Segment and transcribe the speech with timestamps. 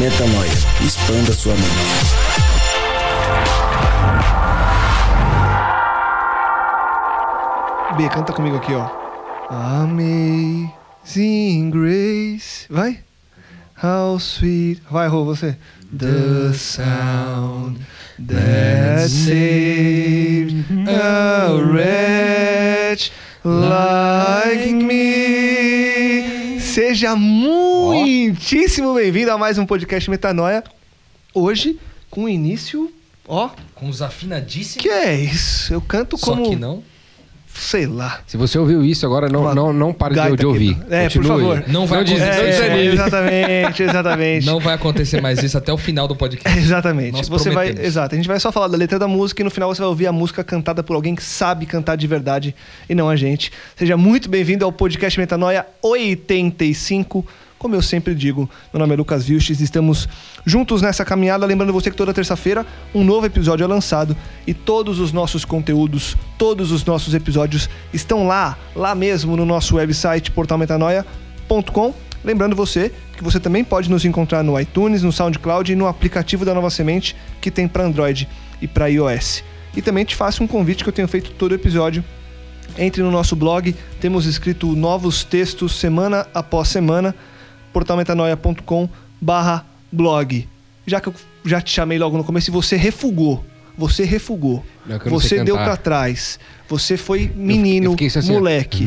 [0.00, 0.50] Metanoia.
[0.82, 1.68] Expanda sua mente.
[7.98, 8.88] B, canta comigo aqui, ó.
[9.82, 10.48] Amazing
[11.68, 12.66] Grace.
[12.70, 13.00] Vai.
[13.82, 14.80] How sweet.
[14.90, 15.54] Vai, Rô, você.
[15.92, 17.80] The sound
[18.26, 23.12] that saved a wretch
[23.44, 23.99] like.
[26.90, 30.64] Seja muitíssimo bem-vindo a mais um podcast Metanoia.
[31.32, 31.78] Hoje,
[32.10, 32.92] com início,
[33.28, 34.82] ó, Com os afinadíssimos.
[34.82, 35.72] que é isso?
[35.72, 36.82] Eu canto Só como, que não.
[37.54, 38.20] Sei lá.
[38.26, 40.76] Se você ouviu isso agora, não, Uma não, não pare de, de ouvir.
[40.90, 41.28] É, por Continue.
[41.40, 41.64] favor.
[41.68, 42.40] Não vai des- acontecer.
[42.70, 44.46] não É, exatamente, exatamente.
[44.46, 46.58] Não vai acontecer mais isso até o final do podcast.
[46.58, 47.12] Exatamente.
[47.12, 48.14] Nós você vai, exato.
[48.14, 50.06] A gente vai só falar da letra da música e no final você vai ouvir
[50.06, 52.54] a música cantada por alguém que sabe cantar de verdade
[52.88, 53.50] e não a gente.
[53.76, 57.26] Seja muito bem-vindo ao podcast Metanoia 85.
[57.60, 60.08] Como eu sempre digo, meu nome é Lucas Vilches, estamos
[60.46, 61.44] juntos nessa caminhada.
[61.44, 64.16] Lembrando você que toda terça-feira um novo episódio é lançado
[64.46, 69.76] e todos os nossos conteúdos, todos os nossos episódios estão lá, lá mesmo no nosso
[69.76, 71.92] website portalmetanoia.com.
[72.24, 76.46] Lembrando você que você também pode nos encontrar no iTunes, no SoundCloud e no aplicativo
[76.46, 78.26] da Nova Semente que tem para Android
[78.62, 79.44] e para iOS.
[79.76, 82.02] E também te faço um convite que eu tenho feito todo episódio.
[82.78, 87.14] Entre no nosso blog, temos escrito novos textos semana após semana,
[87.72, 88.88] portalmetanoia.com
[89.20, 90.48] barra blog.
[90.86, 91.14] Já que eu
[91.44, 93.44] já te chamei logo no começo e você refugou,
[93.76, 94.64] você refugou,
[94.94, 98.86] Eu sei você deu para trás, você foi menino, eu fiquei assim, moleque.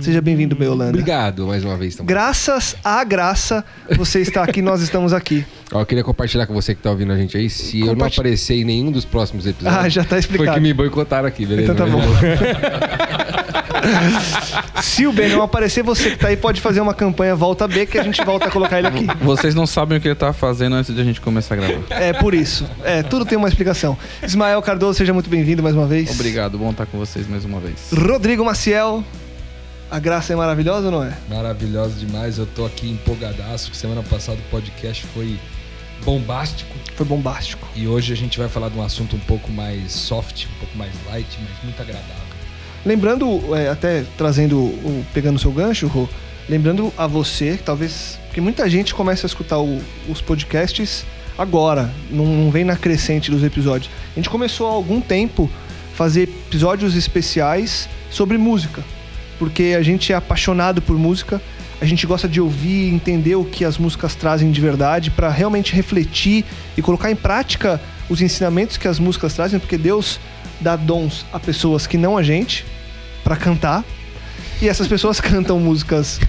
[0.00, 0.90] Seja bem-vindo, meu Holanda.
[0.90, 1.96] Obrigado mais uma vez.
[1.96, 2.08] Também.
[2.08, 3.64] Graças à graça,
[3.96, 5.44] você está aqui, nós estamos aqui.
[5.72, 7.48] Ó, eu queria compartilhar com você que tá ouvindo a gente aí.
[7.48, 10.48] Se eu não aparecer em nenhum dos próximos episódios, Ah, já tá explicado.
[10.50, 11.72] foi que me boicotaram aqui, beleza?
[11.72, 12.02] Então tá bom.
[14.82, 17.86] Se o Ben não aparecer, você que tá aí pode fazer uma campanha Volta B
[17.86, 19.06] que a gente volta a colocar ele aqui.
[19.20, 21.82] Vocês não sabem o que ele tá fazendo antes de a gente começar a gravar.
[21.90, 22.66] É por isso.
[22.84, 23.96] É, tudo tem uma explicação.
[24.22, 26.08] Ismael Cardoso, seja muito bem-vindo mais uma vez.
[26.12, 27.90] Obrigado, bom estar com vocês mais uma vez.
[27.92, 29.02] Rodrigo Maciel.
[29.90, 31.12] A graça é maravilhosa ou não é?
[31.28, 32.38] Maravilhoso demais.
[32.38, 33.68] Eu tô aqui empolgadaço.
[33.72, 35.40] que Semana passada o podcast foi
[36.04, 36.72] bombástico.
[36.94, 37.66] Foi bombástico.
[37.74, 40.78] E hoje a gente vai falar de um assunto um pouco mais soft, um pouco
[40.78, 42.14] mais light, mas muito agradável.
[42.86, 46.08] Lembrando, é, até trazendo, o, pegando o seu gancho, Rô,
[46.48, 48.20] lembrando a você, que talvez.
[48.28, 51.04] Porque muita gente começa a escutar o- os podcasts
[51.36, 53.90] agora, não, não vem na crescente dos episódios.
[54.12, 55.50] A gente começou há algum tempo
[55.94, 58.82] fazer episódios especiais sobre música,
[59.38, 61.40] porque a gente é apaixonado por música,
[61.80, 65.74] a gente gosta de ouvir, entender o que as músicas trazem de verdade, para realmente
[65.74, 66.44] refletir
[66.76, 70.20] e colocar em prática os ensinamentos que as músicas trazem, porque Deus
[70.60, 72.64] dá dons a pessoas que não a gente
[73.24, 73.84] para cantar.
[74.60, 76.20] E essas pessoas cantam músicas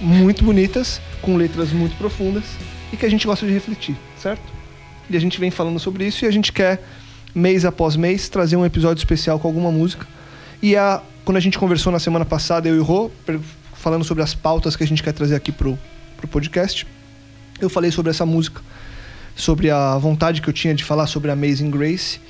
[0.00, 2.44] muito bonitas, com letras muito profundas
[2.92, 4.42] e que a gente gosta de refletir, certo?
[5.10, 6.82] E a gente vem falando sobre isso e a gente quer
[7.34, 10.06] mês após mês trazer um episódio especial com alguma música.
[10.62, 13.10] E a, quando a gente conversou na semana passada, eu e o Rô,
[13.74, 15.78] falando sobre as pautas que a gente quer trazer aqui pro,
[16.16, 16.86] pro podcast,
[17.60, 18.60] eu falei sobre essa música,
[19.34, 22.20] sobre a vontade que eu tinha de falar sobre Amazing Grace,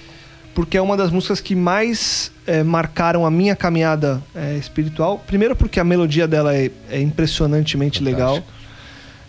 [0.54, 5.22] porque é uma das músicas que mais eh, marcaram a minha caminhada eh, espiritual.
[5.26, 8.34] Primeiro porque a melodia dela é, é impressionantemente Fantástico.
[8.34, 8.61] legal.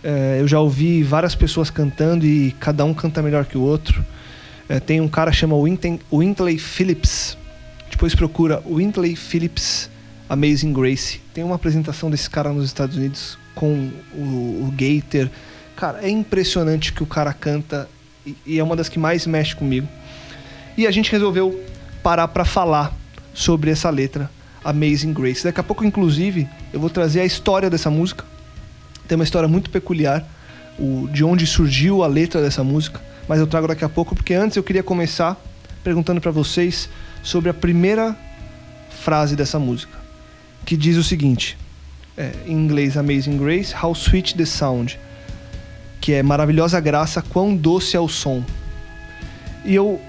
[0.04, 4.04] Eh, eu já ouvi várias pessoas cantando e cada um canta melhor que o outro.
[4.68, 7.38] Eh, tem um cara que chama Wintley Phillips.
[7.90, 9.88] Depois procura Wintley Phillips
[10.28, 11.22] Amazing Grace.
[11.32, 15.30] Tem uma apresentação desse cara nos Estados Unidos com o, o Gator.
[15.74, 17.88] Cara, é impressionante que o cara canta
[18.26, 19.88] e, e é uma das que mais mexe comigo.
[20.76, 21.58] E a gente resolveu
[22.02, 22.94] parar para falar
[23.32, 24.30] sobre essa letra,
[24.62, 25.44] Amazing Grace.
[25.44, 28.24] Daqui a pouco, inclusive, eu vou trazer a história dessa música.
[29.08, 30.24] Tem uma história muito peculiar,
[30.78, 33.00] o, de onde surgiu a letra dessa música.
[33.28, 35.40] mas eu trago daqui a pouco, porque antes eu queria começar
[35.82, 36.88] perguntando para vocês
[37.22, 38.16] sobre a primeira
[39.02, 39.98] frase dessa música,
[40.64, 41.56] que diz o seguinte,
[42.16, 44.98] é, em inglês Amazing Grace, How Sweet the Sound,
[46.00, 48.42] que é maravilhosa graça, quão doce é o som.
[49.64, 50.00] E eu,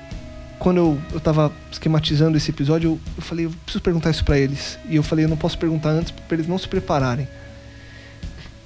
[0.60, 4.38] quando eu, eu tava esquematizando esse episódio, eu, eu falei, eu preciso perguntar isso para
[4.38, 4.78] eles.
[4.90, 7.28] E eu falei, eu não posso perguntar antes para eles não se prepararem.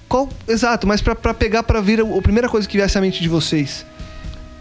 [0.10, 3.22] Qual, exato, mas para pegar para vir a, a primeira coisa que viesse à mente
[3.22, 3.86] de vocês.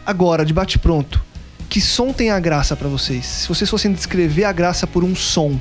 [0.07, 1.21] Agora, de bate pronto.
[1.71, 3.25] Que som tem a graça para vocês?
[3.27, 5.59] Se vocês fossem descrever a graça por um som,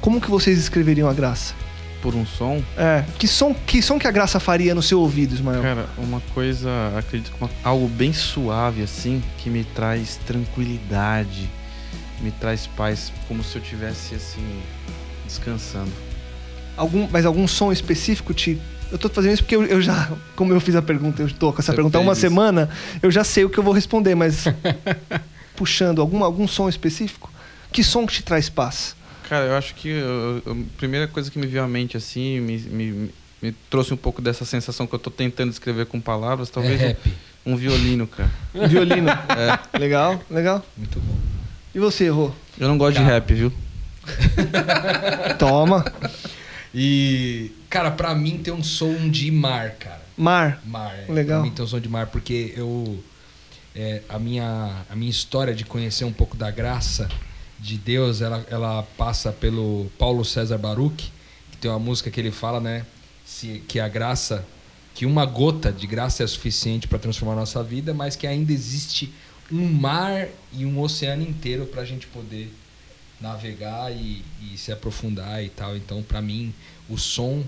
[0.00, 1.54] como que vocês descreveriam a graça?
[2.02, 5.34] Por um som, É, que som que som que a graça faria no seu ouvido,
[5.34, 5.60] Ismael?
[5.60, 11.50] cara, uma coisa, acredito que uma- algo bem suave assim, que me traz tranquilidade,
[12.22, 14.62] me traz paz, como se eu tivesse assim
[15.26, 15.92] descansando.
[16.76, 18.58] Algum, mas algum som específico te
[18.92, 21.52] eu tô fazendo isso porque eu, eu já, como eu fiz a pergunta, eu tô
[21.52, 22.20] com essa Você pergunta há uma isso.
[22.22, 22.68] semana,
[23.00, 24.44] eu já sei o que eu vou responder, mas
[25.54, 27.30] puxando algum algum som específico,
[27.72, 28.96] que som que te traz paz?
[29.28, 29.94] Cara, eu acho que
[30.44, 34.20] a primeira coisa que me veio à mente assim, me, me- me trouxe um pouco
[34.20, 37.12] dessa sensação que eu tô tentando descrever com palavras, talvez é um- rap.
[37.46, 38.28] um, violino, cara.
[38.52, 39.08] Um violino.
[39.78, 40.66] Legal, legal.
[40.76, 41.14] Muito bom.
[41.72, 42.32] E você, Rô?
[42.58, 43.14] Eu não gosto de Cara.
[43.14, 43.52] rap, viu?
[45.38, 45.84] Toma.
[46.74, 50.02] E, cara, pra mim tem um som de mar, cara.
[50.16, 50.62] Mar.
[50.64, 50.94] Mar.
[50.96, 51.12] é.
[51.12, 51.40] Legal.
[51.40, 53.02] Pra mim tem um som de mar, porque eu.
[53.74, 57.08] é, a, minha, a minha história de conhecer um pouco da graça
[57.58, 61.12] de Deus, ela, ela passa pelo Paulo César Baruch,
[61.50, 62.86] que tem uma música que ele fala, né?
[63.24, 64.46] Se, que a graça.
[64.94, 68.52] Que uma gota de graça é suficiente para transformar a nossa vida, mas que ainda
[68.52, 69.12] existe
[69.50, 72.52] um mar e um oceano inteiro pra gente poder
[73.20, 74.22] navegar e,
[74.52, 75.76] e se aprofundar e tal.
[75.76, 76.52] Então, pra mim,
[76.88, 77.42] o som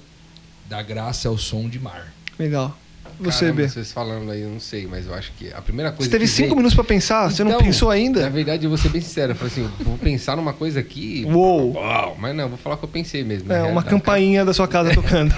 [0.68, 2.12] da graça é o som de mar.
[2.38, 2.76] Legal.
[3.20, 3.68] Você, Caramba, B.
[3.68, 6.24] Vocês falando aí, eu não sei, mas eu acho que a primeira coisa Você teve
[6.24, 7.30] que cinco veio- minutos pra pensar?
[7.30, 8.30] você não Então, pensou Na ainda?
[8.30, 9.32] verdade, eu vou ser bem sincero.
[9.32, 11.24] Eu falei assim, eu vou pensar numa coisa aqui.
[11.28, 11.72] Uou.
[11.74, 13.48] Uau, mas não, vou falar o que eu pensei mesmo.
[13.48, 13.90] na É, uma realidade.
[13.90, 15.34] campainha da sua casa tocando.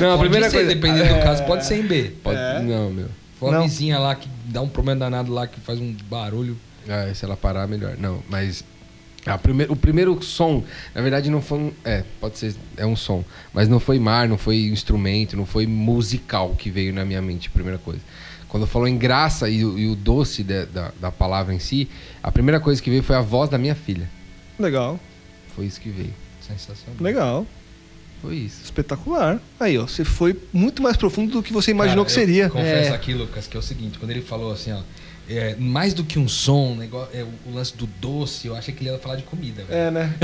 [0.00, 0.74] Não, a Pode primeira ser, coisa.
[0.74, 2.12] dependendo do caso, pode ser em B.
[2.22, 2.62] Pode- É.
[2.62, 3.06] Não, meu.
[3.38, 3.68] Foi uma Não.
[3.68, 6.56] vizinha lá que dá um problema danado lá, que faz um barulho.
[6.88, 7.96] Ah, se ela parar, melhor.
[7.98, 8.64] Não, mas.
[9.26, 10.64] a primeir- o primeiro som,
[10.94, 11.72] na verdade, não foi um.
[11.84, 12.54] É, pode ser.
[12.76, 13.22] É um som.
[13.52, 17.50] Mas não foi mar, não foi instrumento, não foi musical que veio na minha mente,
[17.50, 18.00] primeira coisa.
[18.48, 21.86] Quando falou em graça e, o- e o doce da, da, da palavra em si,
[22.22, 24.08] a primeira coisa que veio foi a voz da minha filha.
[24.58, 24.98] Legal,
[25.54, 26.14] Foi isso que veio.
[26.40, 26.96] Sensacional.
[27.00, 27.46] legal.
[28.22, 28.62] Foi isso.
[28.64, 29.38] Espetacular.
[29.60, 32.48] Aí, ó, você foi muito mais profundo do que você imaginou Cara, que seria.
[32.48, 32.94] Confesso É.
[32.94, 34.80] aqui, Lucas, que é o seguinte, quando ele falou assim, ó,
[35.28, 38.72] é, mais do que um som, negócio, é, o, o lance do doce, eu achei
[38.72, 39.78] que ele ia falar de comida, velho.
[39.78, 40.14] É, né?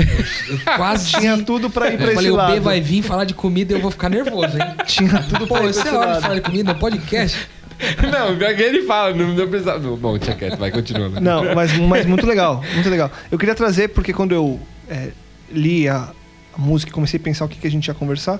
[0.47, 2.53] Eu quase Tinha tudo pra ir pra Eu falei, o lado.
[2.53, 4.75] B vai vir falar de comida e eu vou ficar nervoso, hein?
[4.87, 6.21] Tinha tudo Pô, pra ir pra esse é hora de lado.
[6.21, 7.47] falar de comida no podcast?
[8.11, 9.95] não, pior que ele fala, não, não precisava.
[9.95, 11.09] Bom, tinha quieto, vai, continua.
[11.09, 11.19] né?
[11.19, 13.11] Não, mas, mas muito legal, muito legal.
[13.31, 14.59] Eu queria trazer, porque quando eu
[14.89, 15.09] é,
[15.51, 16.09] li a,
[16.53, 18.39] a música e comecei a pensar o que, que a gente ia conversar,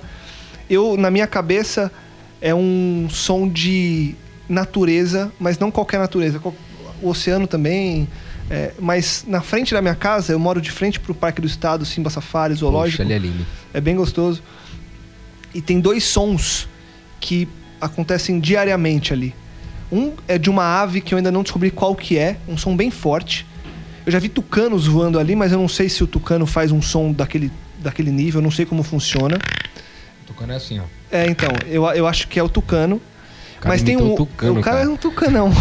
[0.68, 1.92] eu, na minha cabeça,
[2.40, 4.14] é um som de
[4.48, 6.40] natureza, mas não qualquer natureza.
[7.02, 8.08] O oceano também.
[8.50, 11.84] é, mas na frente da minha casa, eu moro de frente pro Parque do Estado,
[11.84, 13.02] Simba Safari, Zoológico.
[13.02, 13.46] Poxa, ele é lindo.
[13.74, 14.42] É bem gostoso.
[15.54, 16.68] E tem dois sons
[17.20, 17.48] que
[17.80, 19.34] acontecem diariamente ali.
[19.90, 22.76] Um é de uma ave que eu ainda não descobri qual que é, um som
[22.76, 23.46] bem forte.
[24.04, 26.80] Eu já vi tucanos voando ali, mas eu não sei se o tucano faz um
[26.80, 29.38] som daquele, daquele nível, eu não sei como funciona.
[30.26, 30.84] Tocando é assim, ó.
[31.10, 33.00] É, então, eu, eu acho que é o tucano.
[33.60, 34.14] Cara mas tem um.
[34.14, 34.90] tucano, o cara, cara.
[34.90, 35.52] é um tucanão.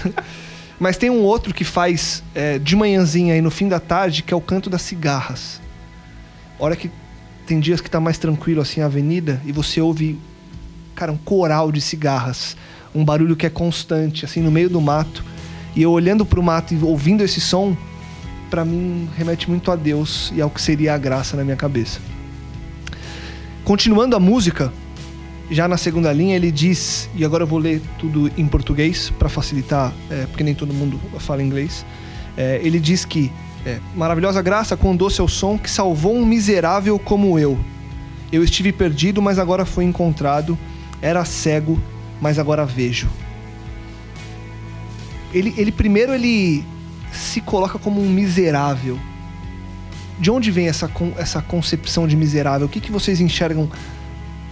[0.78, 4.32] mas tem um outro que faz é, de manhãzinha aí no fim da tarde, que
[4.32, 5.60] é o canto das cigarras.
[6.58, 6.90] Hora que
[7.46, 10.18] tem dias que tá mais tranquilo assim a avenida e você ouve,
[10.94, 12.56] cara, um coral de cigarras.
[12.94, 15.24] Um barulho que é constante, assim, no meio do mato.
[15.74, 17.76] E eu olhando pro mato e ouvindo esse som,
[18.48, 22.00] pra mim remete muito a Deus e ao que seria a graça na minha cabeça.
[23.64, 24.72] Continuando a música,
[25.54, 29.28] já na segunda linha ele diz, e agora eu vou ler tudo em português para
[29.28, 31.86] facilitar, é, porque nem todo mundo fala inglês.
[32.36, 33.30] É, ele diz que
[33.64, 37.58] é, maravilhosa graça com doce o som que salvou um miserável como eu.
[38.32, 40.58] Eu estive perdido, mas agora fui encontrado.
[41.00, 41.80] Era cego,
[42.20, 43.08] mas agora vejo.
[45.32, 46.64] Ele, ele primeiro ele
[47.12, 48.98] se coloca como um miserável.
[50.18, 52.66] De onde vem essa, essa concepção de miserável?
[52.66, 53.70] O que, que vocês enxergam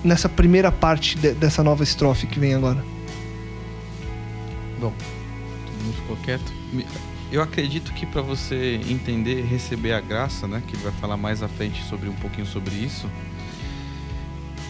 [0.04, 2.84] nessa primeira parte de- dessa nova estrofe que vem agora?
[4.80, 4.92] Bom,
[5.66, 6.52] todo mundo ficou quieto.
[7.30, 11.42] Eu acredito que para você entender receber a graça, né, que ele vai falar mais
[11.42, 13.08] à frente sobre um pouquinho sobre isso,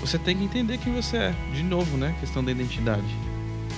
[0.01, 1.35] você tem que entender quem você é.
[1.53, 3.17] De novo, né, questão da identidade.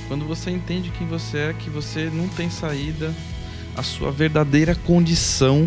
[0.09, 3.15] Quando você entende quem você é, que você não tem saída,
[3.77, 5.67] a sua verdadeira condição,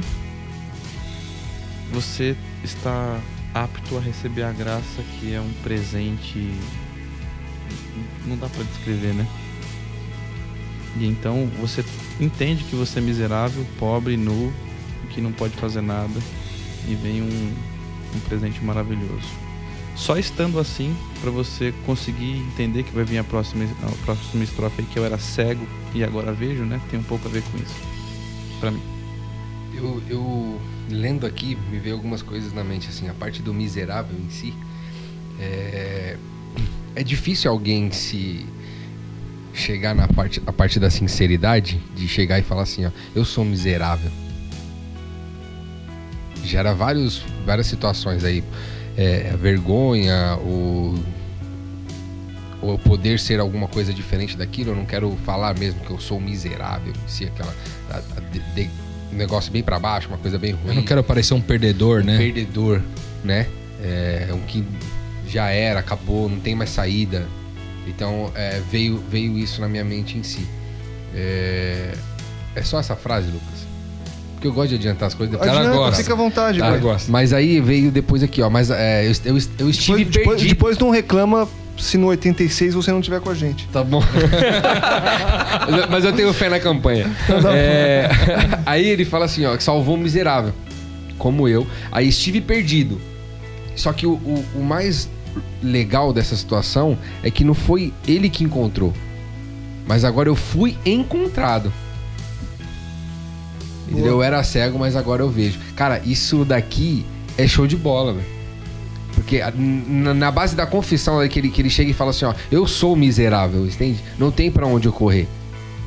[1.91, 3.19] você está
[3.63, 6.51] apto a receber a graça que é um presente.
[8.25, 9.27] Não dá pra descrever, né?
[10.99, 11.83] E então você
[12.19, 14.51] entende que você é miserável, pobre, nu,
[15.09, 16.19] que não pode fazer nada,
[16.87, 17.53] e vem um,
[18.15, 19.27] um presente maravilhoso.
[19.95, 24.81] Só estando assim, para você conseguir entender que vai vir a próxima, a próxima estrofe
[24.81, 26.79] aí, que eu era cego e agora vejo, né?
[26.89, 27.75] Tem um pouco a ver com isso.
[28.59, 28.81] Pra mim.
[29.75, 34.17] Eu, eu lendo aqui, me veio algumas coisas na mente, assim, a parte do miserável
[34.17, 34.53] em si.
[35.39, 36.17] É,
[36.95, 38.45] é difícil alguém se
[39.53, 43.43] chegar na parte, a parte da sinceridade, de chegar e falar assim, ó, eu sou
[43.43, 44.11] miserável.
[46.43, 48.43] Gera vários, várias situações aí.
[48.95, 50.95] É, a vergonha, o,
[52.61, 54.71] o poder ser alguma coisa diferente daquilo.
[54.71, 57.53] Eu não quero falar mesmo que eu sou miserável, se aquela
[57.89, 58.69] a, a, de,
[59.11, 60.69] um negócio bem para baixo, uma coisa bem ruim.
[60.69, 62.17] Eu não quero parecer um perdedor, um né?
[62.17, 62.81] Perdedor,
[63.23, 63.47] né?
[63.81, 64.63] É um que
[65.27, 67.25] já era, acabou, não tem mais saída.
[67.87, 70.45] Então é, veio, veio isso na minha mente em si.
[71.15, 71.93] É,
[72.55, 73.67] é só essa frase, Lucas?
[74.33, 75.31] Porque eu gosto de adiantar as coisas.
[75.31, 76.03] Depois Adianta, ela gosta.
[76.03, 76.61] fica à vontade.
[76.61, 77.11] Ela gosta.
[77.11, 78.49] Mas aí veio depois aqui, ó.
[78.49, 80.49] Mas é, eu, eu, eu estive Depois, depois, perdido.
[80.49, 81.47] depois não reclama
[81.77, 83.67] se no 86 você não tiver com a gente.
[83.67, 84.01] Tá bom.
[85.89, 87.09] Mas eu- tenho fé na campanha.
[87.53, 88.09] É,
[88.65, 90.53] aí ele fala assim, ó, que salvou um miserável,
[91.17, 91.65] como eu.
[91.91, 92.99] Aí estive perdido.
[93.75, 95.09] Só que o, o- o mais
[95.61, 98.93] legal dessa situação é que não foi ele que encontrou.
[99.87, 101.71] Mas agora eu fui encontrado.
[103.89, 104.13] Entendeu?
[104.13, 105.59] Eu era cego, mas agora eu vejo.
[105.75, 107.05] Cara, isso daqui
[107.37, 108.36] é show de bola, velho.
[109.27, 112.11] Porque a- na, na base da confissão é que ele, que ele chega e fala
[112.11, 113.99] assim, ó, eu sou miserável, entende?
[114.17, 115.27] Não tem pra onde eu correr.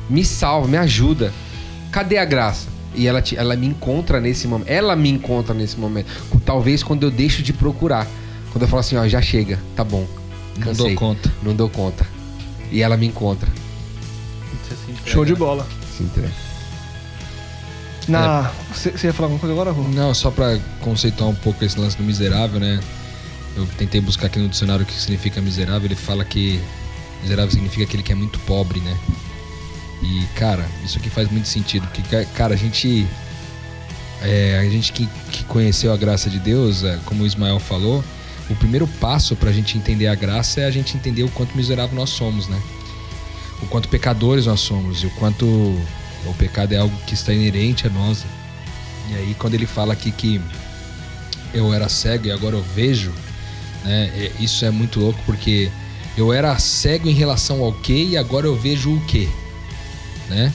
[0.07, 1.33] Me salva, me ajuda.
[1.91, 2.67] Cadê a graça?
[2.93, 4.67] E ela, te- ela me encontra nesse momento.
[4.69, 6.05] Ela me encontra nesse momento.
[6.45, 8.05] Talvez quando eu deixo de procurar.
[8.51, 10.05] Quando eu falo assim, ó, já chega, tá bom.
[10.57, 10.85] Não Cansei.
[10.89, 11.31] dou conta.
[11.41, 12.05] Não dou conta.
[12.71, 13.49] E ela me encontra.
[15.03, 15.65] Show de bola.
[15.97, 16.29] Se entrega.
[18.07, 18.51] Na...
[18.71, 19.83] Você você ia falar alguma coisa agora, Rô?
[19.83, 22.79] Não, só pra conceituar um pouco esse lance do miserável, né?
[23.55, 25.85] Eu tentei buscar aqui no dicionário o que significa miserável.
[25.87, 26.59] Ele fala que
[27.21, 28.97] miserável significa aquele que é muito pobre, né?
[30.01, 31.85] E, cara, isso aqui faz muito sentido.
[31.87, 33.05] Porque, ca- cara, a gente.
[34.21, 38.03] é, a gente que, que conheceu a graça de Deus, é, como o Ismael falou,
[38.49, 41.95] o primeiro passo pra gente entender a graça é a gente entender o quanto miserável
[41.95, 42.59] nós somos, né?
[43.61, 47.85] O quanto pecadores nós somos e o quanto o pecado é algo que está inerente
[47.85, 48.23] a nós.
[49.09, 50.41] E aí, quando ele fala aqui que
[51.53, 53.11] eu era cego e agora eu vejo,
[53.83, 54.11] né?
[54.15, 55.69] é- Isso é muito louco porque
[56.17, 59.29] eu era cego em relação ao que e agora eu vejo o que,
[60.29, 60.53] né?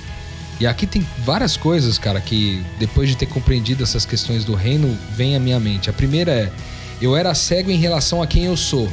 [0.59, 4.97] E aqui tem várias coisas, cara, que depois de ter compreendido essas questões do reino,
[5.15, 5.91] vem à minha mente.
[5.91, 6.53] A primeira é:
[7.01, 8.89] eu era cego em relação a quem eu sou.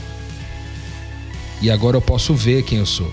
[1.61, 3.09] E agora eu posso ver quem eu sou.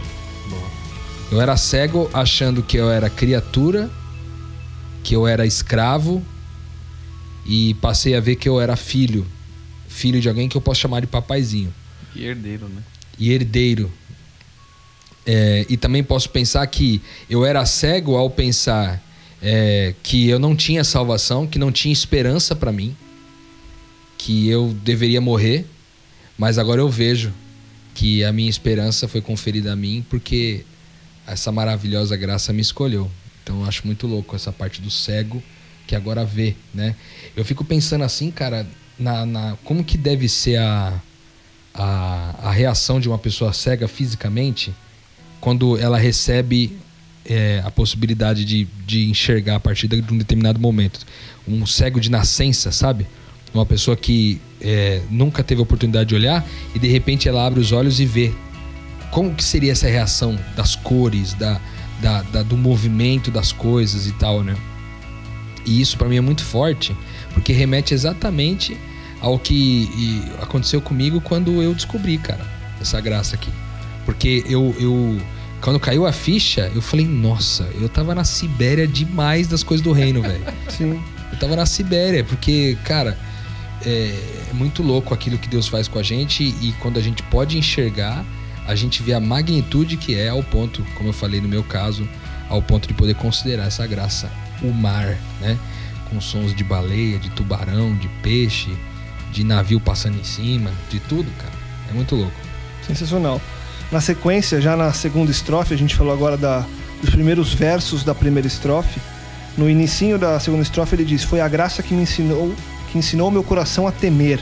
[1.31, 3.89] Eu era cego achando que eu era criatura,
[5.05, 6.21] que eu era escravo
[7.47, 9.25] e passei a ver que eu era filho,
[9.91, 11.75] filho de alguém que eu posso chamar de papaizinho
[12.15, 12.83] E herdeiro, né?
[13.19, 13.93] e herdeiro.
[15.27, 19.03] É, e também posso pensar que eu era cego ao pensar
[19.43, 22.97] é, que eu não tinha salvação, que não tinha esperança para mim,
[24.17, 25.67] que eu deveria morrer,
[26.39, 27.33] mas agora eu vejo
[27.95, 30.65] que a minha esperança foi conferida a mim porque
[31.27, 33.11] essa maravilhosa graça me escolheu.
[33.43, 35.43] Então eu acho muito louco essa parte do cego
[35.87, 36.95] que agora vê, né?
[37.37, 38.67] Eu fico pensando assim, cara,
[39.01, 40.93] na, na como que deve ser a,
[41.75, 44.73] a, a reação de uma pessoa cega fisicamente
[45.41, 46.77] quando ela recebe
[47.25, 51.01] é, a possibilidade de, de enxergar a partir de um determinado momento.
[51.49, 53.07] Um cego de nascença, sabe?
[53.55, 57.59] Uma pessoa que é, nunca teve a oportunidade de olhar e de repente ela abre
[57.61, 58.33] os olhos e vê.
[59.11, 61.61] Como que seria essa reação das cores, da,
[62.01, 64.55] da, da- do movimento das coisas e tal, né?
[65.67, 66.95] E isso para mim é muito forte,
[67.35, 68.77] porque remete exatamente
[69.21, 72.45] ao que aconteceu comigo quando eu descobri, cara,
[72.81, 73.51] essa graça aqui.
[74.05, 75.21] Porque eu, eu
[75.61, 79.93] quando caiu a ficha, eu falei, nossa, eu tava na Sibéria demais das coisas do
[79.93, 80.43] reino, velho.
[80.69, 81.01] Sim.
[81.31, 83.17] Eu tava na Sibéria, porque, cara,
[83.85, 84.15] é,
[84.51, 87.59] é muito louco aquilo que Deus faz com a gente e quando a gente pode
[87.59, 88.25] enxergar,
[88.67, 92.09] a gente vê a magnitude que é ao ponto, como eu falei no meu caso,
[92.49, 94.31] ao ponto de poder considerar essa graça,
[94.63, 95.59] o mar, né?
[96.09, 98.71] Com sons de baleia, de tubarão, de peixe,
[99.31, 101.53] de navio passando em cima, de tudo, cara.
[101.91, 102.35] É muito louco.
[102.87, 103.41] Sensacional.
[103.91, 106.65] Na sequência, já na segunda estrofe, a gente falou agora da,
[107.01, 109.01] dos primeiros versos da primeira estrofe.
[109.57, 112.55] No inicinho da segunda estrofe ele diz: "Foi a graça que me ensinou,
[112.91, 114.41] que ensinou meu coração a temer".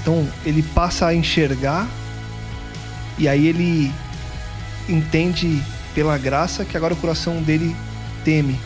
[0.00, 1.88] Então, ele passa a enxergar
[3.16, 3.92] e aí ele
[4.88, 5.62] entende
[5.94, 7.74] pela graça que agora o coração dele
[8.24, 8.58] teme.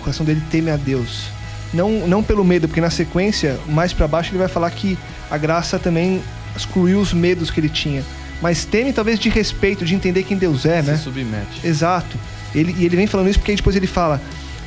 [0.00, 1.24] O coração dele teme a Deus.
[1.72, 4.98] Não, não pelo medo, porque na sequência, mais para baixo, ele vai falar que
[5.30, 6.22] a graça também
[6.56, 8.02] excluiu os medos que ele tinha.
[8.40, 10.96] Mas teme talvez de respeito, de entender quem Deus é, Se né?
[10.96, 11.66] submete.
[11.66, 12.16] Exato.
[12.54, 14.20] Ele, e ele vem falando isso porque depois ele fala.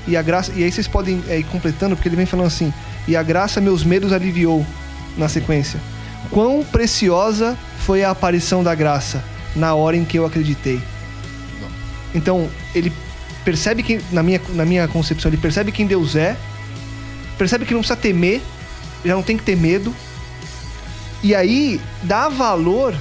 [0.08, 0.51] E a graça.
[0.55, 2.74] E aí vocês podem é, ir completando, porque ele vem falando assim.
[3.08, 4.65] E a graça meus medos aliviou
[5.17, 5.79] na sequência.
[6.29, 9.24] Quão preciosa foi a aparição da graça
[9.55, 10.81] na hora em que eu acreditei.
[12.13, 12.91] Então, ele
[13.43, 16.36] percebe que, na minha, na minha concepção, ele percebe quem Deus é,
[17.41, 18.39] percebe que não precisa temer,
[19.03, 19.91] já não tem que ter medo,
[21.24, 22.93] e aí dá valor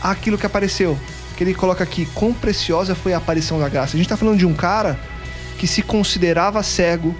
[0.00, 0.96] àquilo que apareceu.
[1.36, 3.96] Que ele coloca aqui, quão preciosa foi a aparição da graça.
[3.96, 4.96] A gente tá falando de um cara
[5.58, 7.16] que se considerava cego,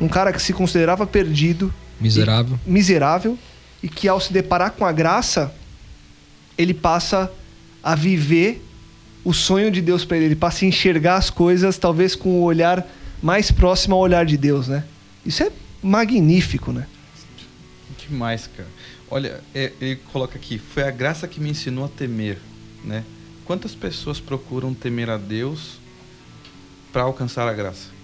[0.00, 1.70] um cara que se considerava perdido,
[2.00, 2.58] Miserável.
[2.66, 3.38] e- miserável,
[3.82, 5.52] e que ao se deparar com a graça,
[6.56, 7.30] ele passa
[7.82, 8.66] a viver
[9.22, 10.24] o sonho de Deus para ele.
[10.26, 12.86] Ele passa a enxergar as coisas, talvez com o olhar
[13.22, 14.84] mais próximo ao olhar de Deus, né?
[15.24, 15.50] Isso é
[15.82, 16.86] magnífico, né?
[18.08, 18.68] Demais, cara.
[19.10, 22.38] Olha, é, ele coloca aqui, foi a graça que me ensinou a temer,
[22.82, 23.04] né?
[23.44, 25.78] Quantas pessoas procuram temer a Deus
[26.92, 27.94] para alcançar a graça?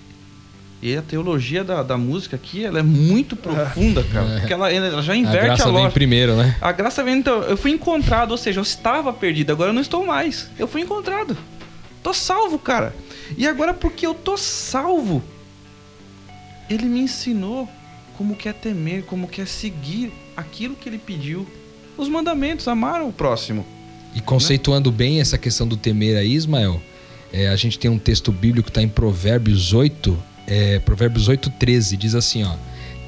[0.83, 4.27] E a teologia da, da música aqui, ela é muito profunda, cara.
[4.41, 5.93] Porque ela, ela já A inverte a, graça vem lógica.
[5.93, 6.57] primeiro, né?
[6.61, 9.83] A graça vem, então, eu fui encontrado, ou seja, eu estava perdido, agora eu não
[9.83, 10.49] estou mais.
[10.59, 11.37] Eu fui encontrado.
[12.03, 12.95] Tô salvo, cara.
[13.37, 15.23] E agora, porque eu tô salvo,
[16.71, 17.69] ele me ensinou
[18.17, 21.47] como que é temer, como que é seguir aquilo que ele pediu.
[21.99, 23.67] Os mandamentos, amar o próximo.
[24.15, 26.81] E conceituando bem essa questão do temer aí, Ismael,
[27.33, 31.51] é, a gente tem um texto bíblico que está em Provérbios 8, é, Provérbios 8,
[31.51, 32.55] 13, diz assim, ó.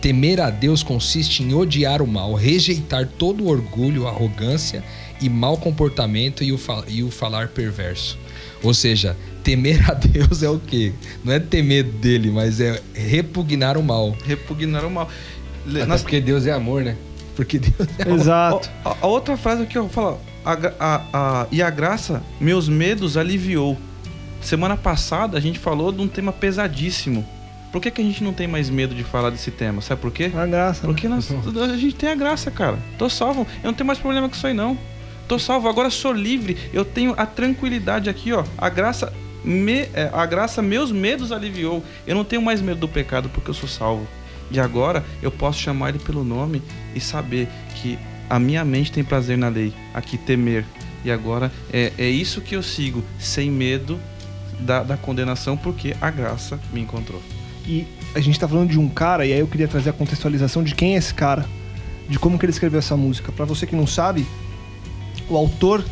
[0.01, 4.83] Temer a Deus consiste em odiar o mal, rejeitar todo o orgulho, arrogância
[5.20, 8.18] e mau comportamento e o, e o falar perverso.
[8.62, 10.92] Ou seja, temer a Deus é o quê?
[11.25, 14.16] Não é temer dele, mas é repugnar o mal.
[14.25, 15.09] Repugnar o mal.
[15.68, 16.96] Até nas- porque Deus é amor, né?
[17.37, 18.68] Porque Deus é Exato.
[18.85, 20.18] A, a- outra frase aqui, ó, fala.
[20.44, 23.77] a a- a- e a graça, meus medos aliviou.
[24.40, 27.25] Semana passada a gente falou de um tema pesadíssimo.
[27.70, 29.81] Por que, que a gente não tem mais medo de falar desse tema?
[29.81, 30.31] Sabe por quê?
[30.35, 30.87] A graça.
[30.87, 30.92] né?
[30.92, 32.77] Porque nós- a gente tem a graça, cara.
[32.98, 33.46] Tô salvo.
[33.62, 34.77] Eu não tenho mais problema com isso aí, não.
[35.28, 36.56] Tô salvo, agora sou livre.
[36.72, 38.44] Eu tenho a tranquilidade aqui, ó.
[38.56, 39.12] A graça.
[39.44, 41.82] Me, é, a graça, meus medos aliviou.
[42.06, 44.06] Eu não tenho mais medo do pecado porque eu sou salvo.
[44.50, 46.62] E agora eu posso chamar ele pelo nome
[46.94, 49.72] e saber que a minha mente tem prazer na lei.
[49.92, 50.64] Aqui, temer.
[51.04, 53.98] E agora é, é isso que eu sigo, sem medo
[54.61, 57.20] da, da condenação, porque a graça me encontrou.
[57.66, 60.62] E a gente tá falando de um cara, e aí eu queria trazer a contextualização
[60.62, 61.44] de quem é esse cara,
[62.08, 63.32] de como que ele escreveu essa música.
[63.32, 64.26] Pra você que não sabe,
[65.33, 65.85] o autor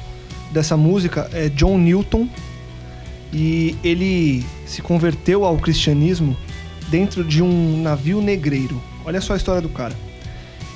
[0.50, 2.28] dessa música é John Newton
[3.32, 6.36] e ele se converteu ao cristianismo
[6.88, 8.82] dentro de um navio negreiro.
[9.04, 9.94] Olha só a história do cara.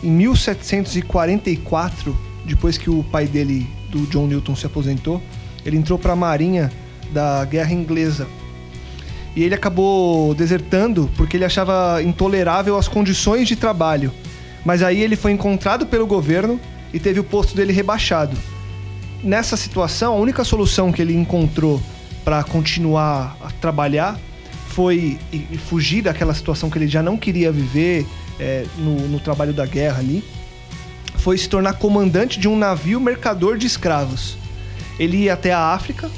[0.02, 5.20] Em 1744, depois que o pai dele, do John Newton, se aposentou,
[5.64, 6.70] ele entrou para a marinha
[7.12, 8.28] da Guerra Inglesa.
[9.34, 14.12] E ele acabou desertando porque ele achava intolerável as condições de trabalho.
[14.64, 16.60] Mas aí ele foi encontrado pelo governo
[16.92, 18.36] e teve o posto dele rebaixado.
[19.24, 21.82] Nessa situação, a única solução que ele encontrou
[22.22, 24.20] para continuar a trabalhar
[24.68, 25.18] foi
[25.66, 28.06] fugir daquela situação que ele já não queria viver
[28.38, 30.22] é, no, no trabalho da guerra ali.
[31.16, 34.36] Foi se tornar comandante de um navio mercador de escravos.
[34.98, 36.10] Ele ia até a África,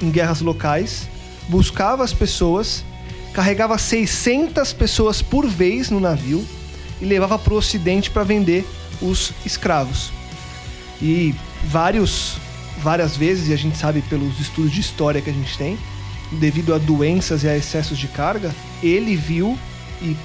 [0.00, 1.10] em guerras locais,
[1.46, 2.82] buscava as pessoas,
[3.34, 6.42] carregava 600 pessoas por vez no navio
[7.02, 8.66] e levava para o Ocidente para vender
[9.02, 10.10] os escravos.
[11.02, 12.36] E vários,
[12.78, 15.78] várias vezes, e a gente sabe pelos estudos de história que a gente tem,
[16.32, 19.58] devido a doenças e a excessos de carga, ele viu
[20.00, 20.16] e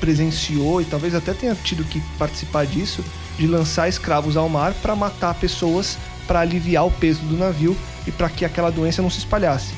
[0.00, 3.04] presenciou e talvez até tenha tido que participar disso,
[3.36, 8.12] de lançar escravos ao mar para matar pessoas para aliviar o peso do navio e
[8.12, 9.72] para que aquela doença não se espalhasse.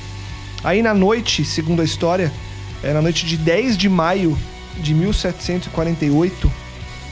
[0.65, 2.31] Aí na noite, segundo a história,
[2.83, 4.37] na noite de 10 de maio
[4.77, 6.53] de 1748,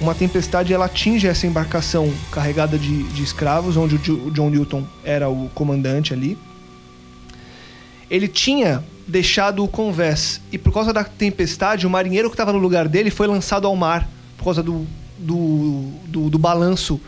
[0.00, 4.50] uma tempestade ela atinge essa embarcação carregada de, de escravos, onde o, Jo- o John
[4.50, 6.38] Newton era o comandante ali.
[8.11, 12.58] Ele tinha deixado o convés e por causa da tempestade, o marinheiro que estava no
[12.58, 14.87] lugar dele foi lançado ao mar por causa do,
[15.18, 17.00] do, do, do balanço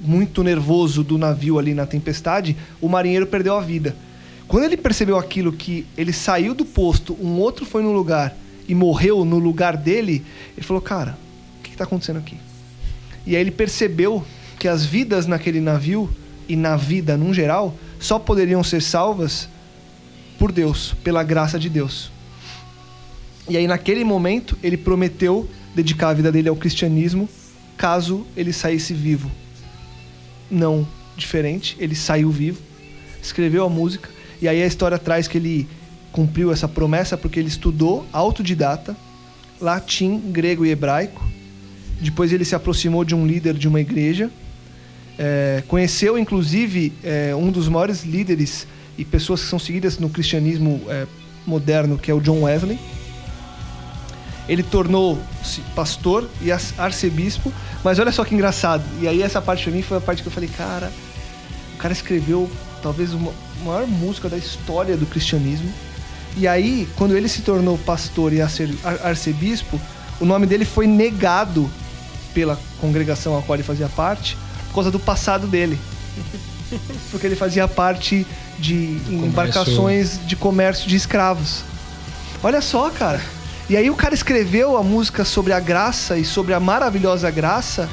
[0.00, 3.94] muito nervoso do navio ali na tempestade, o marinheiro perdeu a vida.
[4.48, 8.34] Quando ele percebeu aquilo que ele saiu do posto, um outro foi no lugar
[8.66, 10.24] e morreu no lugar dele,
[10.56, 11.18] ele falou: "Cara,
[11.74, 12.36] está acontecendo aqui?"
[13.26, 14.24] E aí ele percebeu
[14.58, 16.10] que as vidas naquele navio
[16.48, 19.48] e na vida num geral só poderiam ser salvas
[20.38, 22.10] por Deus, pela graça de Deus.
[23.48, 27.28] E aí naquele momento ele prometeu dedicar a vida dele ao cristianismo
[27.76, 29.30] caso ele saísse vivo.
[30.50, 32.60] Não diferente, ele saiu vivo,
[33.22, 34.08] escreveu a música
[34.40, 35.68] e aí a história traz que ele
[36.12, 38.96] cumpriu essa promessa porque ele estudou autodidata
[39.60, 41.24] latim, grego e hebraico.
[42.00, 44.30] Depois ele se aproximou de um líder de uma igreja
[45.18, 48.66] é, conheceu, inclusive, é, um dos maiores líderes
[48.98, 51.06] e pessoas que são seguidas no cristianismo é,
[51.46, 52.78] moderno, que é o John Wesley.
[54.48, 57.52] Ele tornou-se pastor e arcebispo,
[57.82, 58.84] mas olha só que engraçado.
[59.00, 60.92] E aí essa parte para mim foi a parte que eu falei, cara,
[61.74, 62.50] o cara escreveu
[62.82, 63.18] talvez a
[63.64, 65.72] maior música da história do cristianismo.
[66.36, 69.80] E aí, quando ele se tornou pastor e arcebispo,
[70.20, 71.70] o nome dele foi negado
[72.34, 74.36] pela congregação a qual ele fazia parte,
[74.68, 75.78] por causa do passado dele.
[77.10, 78.26] Porque ele fazia parte
[78.58, 81.62] de embarcações de comércio de escravos.
[82.42, 83.20] Olha só, cara.
[83.68, 87.88] E aí o cara escreveu a música sobre a graça e sobre a maravilhosa graça,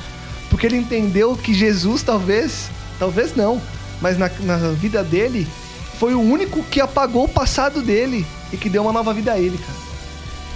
[0.49, 3.61] porque ele entendeu que Jesus talvez, talvez não,
[4.01, 5.47] mas na, na vida dele
[5.97, 9.39] foi o único que apagou o passado dele e que deu uma nova vida a
[9.39, 9.79] ele, cara.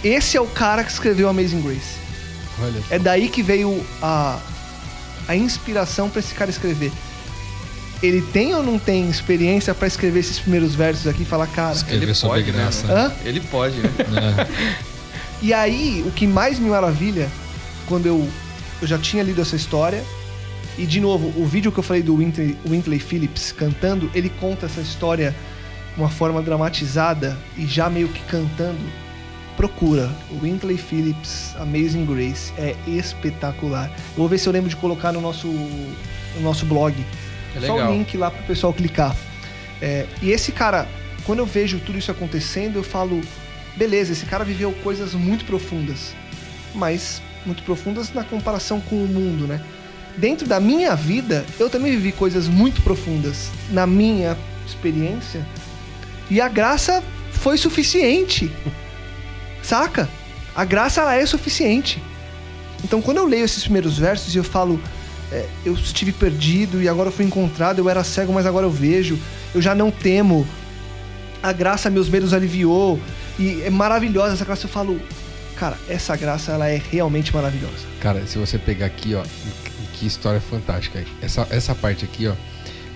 [0.04, 2.05] Esse é o cara que escreveu Amazing Grace.
[2.62, 2.82] Olha.
[2.90, 4.40] É daí que veio a,
[5.28, 6.92] a inspiração para esse cara escrever.
[8.04, 11.76] Ele tem ou não tem experiência para escrever esses primeiros versos aqui e falar, cara.
[11.76, 12.88] Escrever ele sobre pode, né, graça.
[12.88, 13.16] Né?
[13.24, 13.90] Ele pode, né?
[14.82, 14.96] É.
[15.42, 17.30] E aí, o que mais me maravilha,
[17.88, 18.28] quando eu,
[18.82, 20.04] eu já tinha lido essa história,
[20.78, 24.66] e de novo, o vídeo que eu falei do Wintley, Wintley Phillips cantando, ele conta
[24.66, 25.36] essa história
[25.94, 28.80] de uma forma dramatizada e já meio que cantando
[29.56, 30.10] procura.
[30.32, 33.90] O Wintley Phillips Amazing Grace é espetacular.
[33.90, 36.96] Eu vou ver se eu lembro de colocar no nosso, no nosso blog.
[37.56, 39.16] É Só o link lá para o pessoal clicar.
[39.82, 40.88] É, e esse cara,
[41.26, 43.22] quando eu vejo tudo isso acontecendo, eu falo:
[43.76, 46.14] beleza, esse cara viveu coisas muito profundas,
[46.74, 49.62] mas muito profundas na comparação com o mundo, né?
[50.18, 55.46] Dentro da minha vida, eu também vivi coisas muito profundas na minha experiência,
[56.30, 58.52] e a graça foi suficiente.
[59.66, 60.08] Saca?
[60.56, 62.02] A graça ela é suficiente.
[62.84, 64.80] Então, quando eu leio esses primeiros versos e eu falo,
[65.32, 68.70] é, eu estive perdido e agora eu fui encontrado, eu era cego, mas agora eu
[68.70, 69.18] vejo,
[69.56, 70.48] eu já não temo,
[71.42, 73.00] a graça meus medos aliviou,
[73.40, 74.66] e é maravilhosa essa graça.
[74.66, 75.02] Eu falo,
[75.56, 77.88] cara, essa graça ela é realmente maravilhosa.
[78.00, 79.24] Cara, se você pegar aqui, ó,
[79.94, 81.04] que história fantástica.
[81.24, 82.36] Essa, essa parte aqui, ó,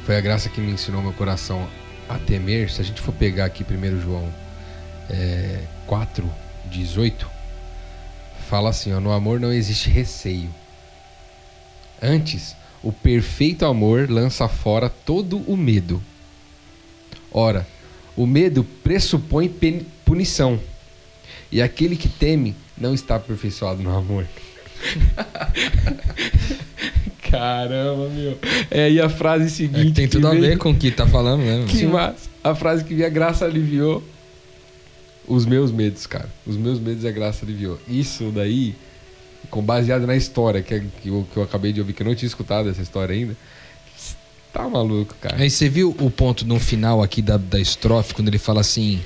[0.05, 1.67] foi a graça que me ensinou meu coração
[2.08, 2.69] a temer.
[2.71, 4.32] Se a gente for pegar aqui primeiro João
[5.10, 6.29] é, 4,
[6.69, 7.29] 18,
[8.49, 10.49] fala assim: ó, no amor não existe receio.
[12.01, 16.01] Antes, o perfeito amor lança fora todo o medo.
[17.32, 17.67] Ora,
[18.15, 19.53] o medo pressupõe
[20.05, 20.60] punição.
[21.51, 24.25] E aquele que teme não está aperfeiçoado no amor.
[27.29, 28.39] Caramba, meu.
[28.71, 29.91] É, e a frase seguinte.
[29.91, 31.65] É, tem tudo a ver com o que tá falando, né?
[31.67, 32.29] Que massa.
[32.43, 34.03] A frase que a graça aliviou
[35.29, 36.27] os meus medos, cara.
[36.45, 37.79] Os meus medos a graça aliviou.
[37.87, 38.75] Isso daí,
[39.49, 42.15] com baseado na história que, que, eu, que eu acabei de ouvir, que eu não
[42.15, 43.37] tinha escutado essa história ainda.
[44.51, 45.37] Tá maluco, cara.
[45.37, 48.99] Aí você viu o ponto no final aqui da, da estrofe, quando ele fala assim.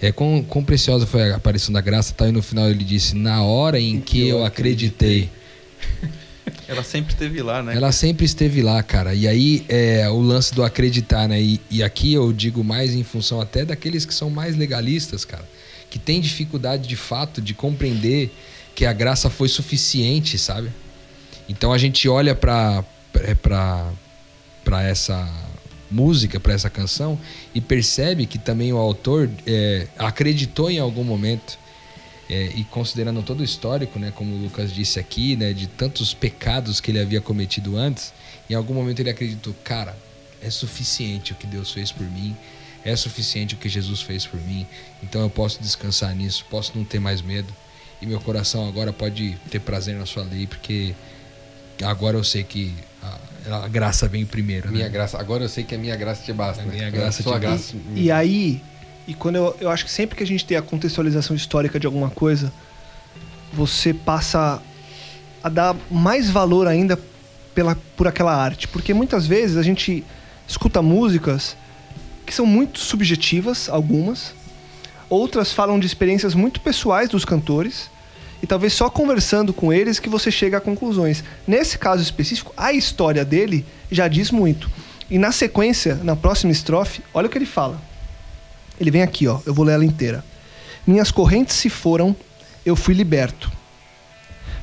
[0.00, 2.28] É, quão, quão preciosa foi a aparição da graça, tá?
[2.28, 5.30] E no final ele disse: Na hora em, em que, que, eu acreditei.
[5.78, 6.22] acreditei.
[6.66, 7.76] Ela sempre esteve lá, né?
[7.76, 9.14] Ela sempre esteve lá, cara.
[9.14, 11.40] E aí é o lance do acreditar, né?
[11.40, 15.44] E, e aqui eu digo mais em função até daqueles que são mais legalistas, cara.
[15.92, 18.32] Que tem dificuldade de fato de compreender
[18.74, 20.70] que a graça foi suficiente, sabe?
[21.46, 22.82] Então a gente olha para
[24.64, 25.30] para essa
[25.90, 27.20] música, para essa canção
[27.54, 31.58] e percebe que também o autor é, acreditou em algum momento
[32.30, 36.14] é, e considerando todo o histórico, né, como o Lucas disse aqui, né, de tantos
[36.14, 38.14] pecados que ele havia cometido antes,
[38.48, 39.94] em algum momento ele acreditou, cara,
[40.40, 42.34] é suficiente o que Deus fez por mim,
[42.84, 44.66] é suficiente o que Jesus fez por mim,
[45.02, 47.52] então eu posso descansar nisso, posso não ter mais medo,
[48.00, 50.94] e meu coração agora pode ter prazer na sua lei, porque
[51.82, 54.70] agora eu sei que a, a graça vem primeiro.
[54.70, 54.90] Minha né?
[54.90, 56.62] graça, agora eu sei que a minha graça te basta.
[56.62, 56.90] A minha né?
[56.90, 57.76] graça te basta.
[57.94, 58.60] E, e aí,
[59.06, 61.86] e quando eu, eu acho que sempre que a gente tem a contextualização histórica de
[61.86, 62.52] alguma coisa,
[63.52, 64.60] você passa
[65.42, 66.98] a dar mais valor ainda
[67.54, 68.68] pela, por aquela arte.
[68.68, 70.04] Porque muitas vezes a gente
[70.46, 71.56] escuta músicas
[72.32, 74.32] que são muito subjetivas, algumas.
[75.10, 77.90] Outras falam de experiências muito pessoais dos cantores.
[78.42, 81.22] E talvez só conversando com eles que você chega a conclusões.
[81.46, 84.70] Nesse caso específico, a história dele já diz muito.
[85.10, 87.78] E na sequência, na próxima estrofe, olha o que ele fala.
[88.80, 89.38] Ele vem aqui, ó.
[89.44, 90.24] Eu vou ler ela inteira.
[90.86, 92.16] Minhas correntes se foram,
[92.64, 93.52] eu fui liberto.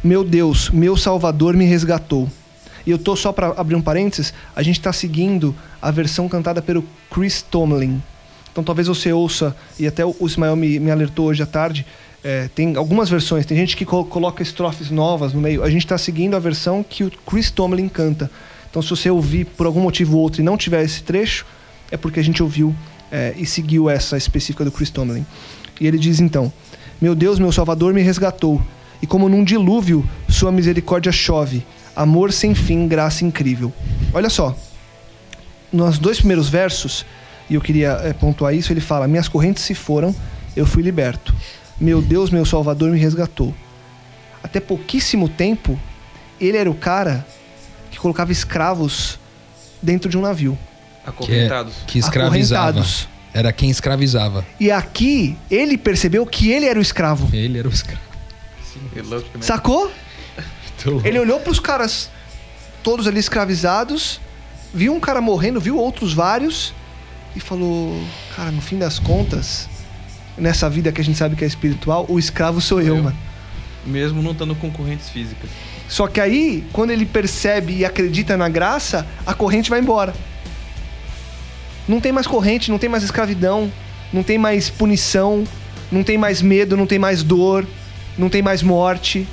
[0.04, 2.28] Meu Deus, meu Salvador me resgatou.
[2.86, 6.62] E eu tô só para abrir um parênteses, a gente está seguindo a versão cantada
[6.62, 8.02] pelo Chris Tomlin.
[8.52, 11.86] Então talvez você ouça, e até o Ismael me, me alertou hoje à tarde,
[12.24, 15.64] é, tem algumas versões, tem gente que co coloca estrofes novas no meio.
[15.64, 18.30] A gente está seguindo a versão que o Chris Tomlin canta.
[18.70, 21.46] Então se você ouvir por algum motivo ou outro e não tiver esse trecho,
[21.92, 22.76] é porque a gente ouviu
[23.12, 25.26] é, e seguiu essa específica do Chris Tomlin.
[25.80, 26.52] E ele diz então:
[27.02, 28.62] Meu Deus, meu Salvador me resgatou,
[29.02, 31.66] e como num dilúvio, sua misericórdia chove,
[32.00, 33.74] amor sem fim, graça incrível.
[34.14, 34.56] Olha só,
[35.72, 37.06] nos dois primeiros versos,
[37.50, 40.16] e eu queria é, pontuar isso, ele fala: Minhas correntes se foram,
[40.56, 41.36] eu fui liberto.
[41.80, 43.54] Meu Deus, meu Salvador me resgatou.
[44.42, 45.78] Até pouquíssimo tempo,
[46.40, 47.26] ele era o cara
[47.92, 49.20] que colocava escravos
[49.82, 50.58] dentro de um navio.
[51.06, 51.74] Acorrentados.
[51.86, 52.70] Que, que escravizava.
[52.70, 53.08] Acorrentados.
[53.34, 54.46] Era quem escravizava.
[54.60, 57.30] E aqui, ele percebeu que ele era o escravo.
[57.34, 58.10] Ele era o escravo.
[59.08, 59.42] Louco, né?
[59.44, 59.92] Sacou?
[61.04, 62.10] Ele olhou pros caras
[62.84, 64.20] todos ali escravizados,
[64.74, 66.74] viu um cara morrendo, viu outros vários
[67.36, 68.02] e falou:
[68.36, 69.70] Cara, no fim das contas,
[70.38, 73.04] nessa vida que a gente sabe que é espiritual, o escravo sou eu, Eu.
[73.04, 73.18] mano.
[73.86, 75.50] Mesmo não estando concorrentes físicas.
[75.88, 80.14] Só que aí, quando ele percebe e acredita na graça, a corrente vai embora.
[81.88, 83.72] Não tem mais corrente, não tem mais escravidão,
[84.14, 85.44] não tem mais punição,
[85.92, 87.66] não tem mais medo, não tem mais dor,
[88.18, 89.28] não tem mais morte.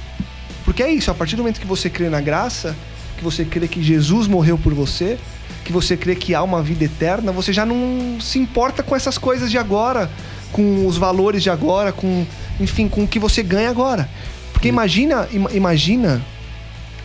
[0.66, 2.76] Porque é isso, a partir do momento que você crê na graça,
[3.16, 5.16] que você crê que Jesus morreu por você,
[5.64, 9.16] que você crê que há uma vida eterna, você já não se importa com essas
[9.16, 10.11] coisas de agora,
[10.52, 12.26] com os valores de agora, com,
[12.61, 14.09] enfim, com o que você ganha agora.
[14.52, 16.20] Porque imagina, ima- imagina,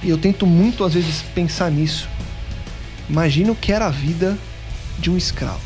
[0.04, 2.10] e eu tento muito às vezes pensar nisso.
[3.10, 4.38] Imagina o que era a vida
[5.00, 5.62] de um escravo.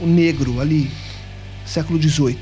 [0.00, 0.90] O negro ali,
[1.66, 2.38] século XVIII.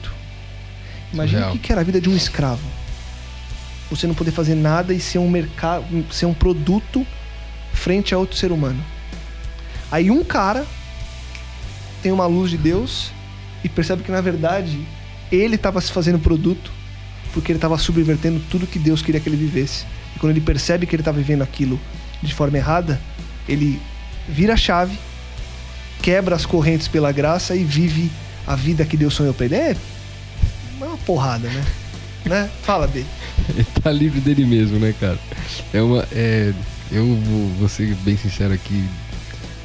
[1.12, 1.56] Imagina Surreal.
[1.56, 2.75] o que era a vida de um escravo.
[3.90, 7.06] Você não poder fazer nada e ser um mercado, ser um produto
[7.72, 8.82] frente a outro ser humano.
[9.90, 10.66] Aí um cara
[12.02, 13.10] tem uma luz de Deus
[13.62, 14.80] e percebe que na verdade
[15.30, 16.70] ele estava se fazendo produto
[17.32, 19.84] porque ele estava subvertendo tudo que Deus queria que ele vivesse.
[20.14, 21.78] E quando ele percebe que ele está vivendo aquilo
[22.22, 23.00] de forma errada,
[23.46, 23.80] ele
[24.26, 24.98] vira a chave,
[26.00, 28.10] quebra as correntes pela graça e vive
[28.46, 29.56] a vida que Deus sonhou para ele.
[29.56, 29.76] É
[30.80, 31.64] uma porrada, né?
[32.28, 32.50] Né?
[32.62, 33.04] Fala, B.
[33.50, 35.18] Ele tá livre dele mesmo, né, cara?
[35.72, 36.06] É uma.
[36.12, 36.52] É,
[36.92, 38.84] eu vou, vou ser bem sincero aqui.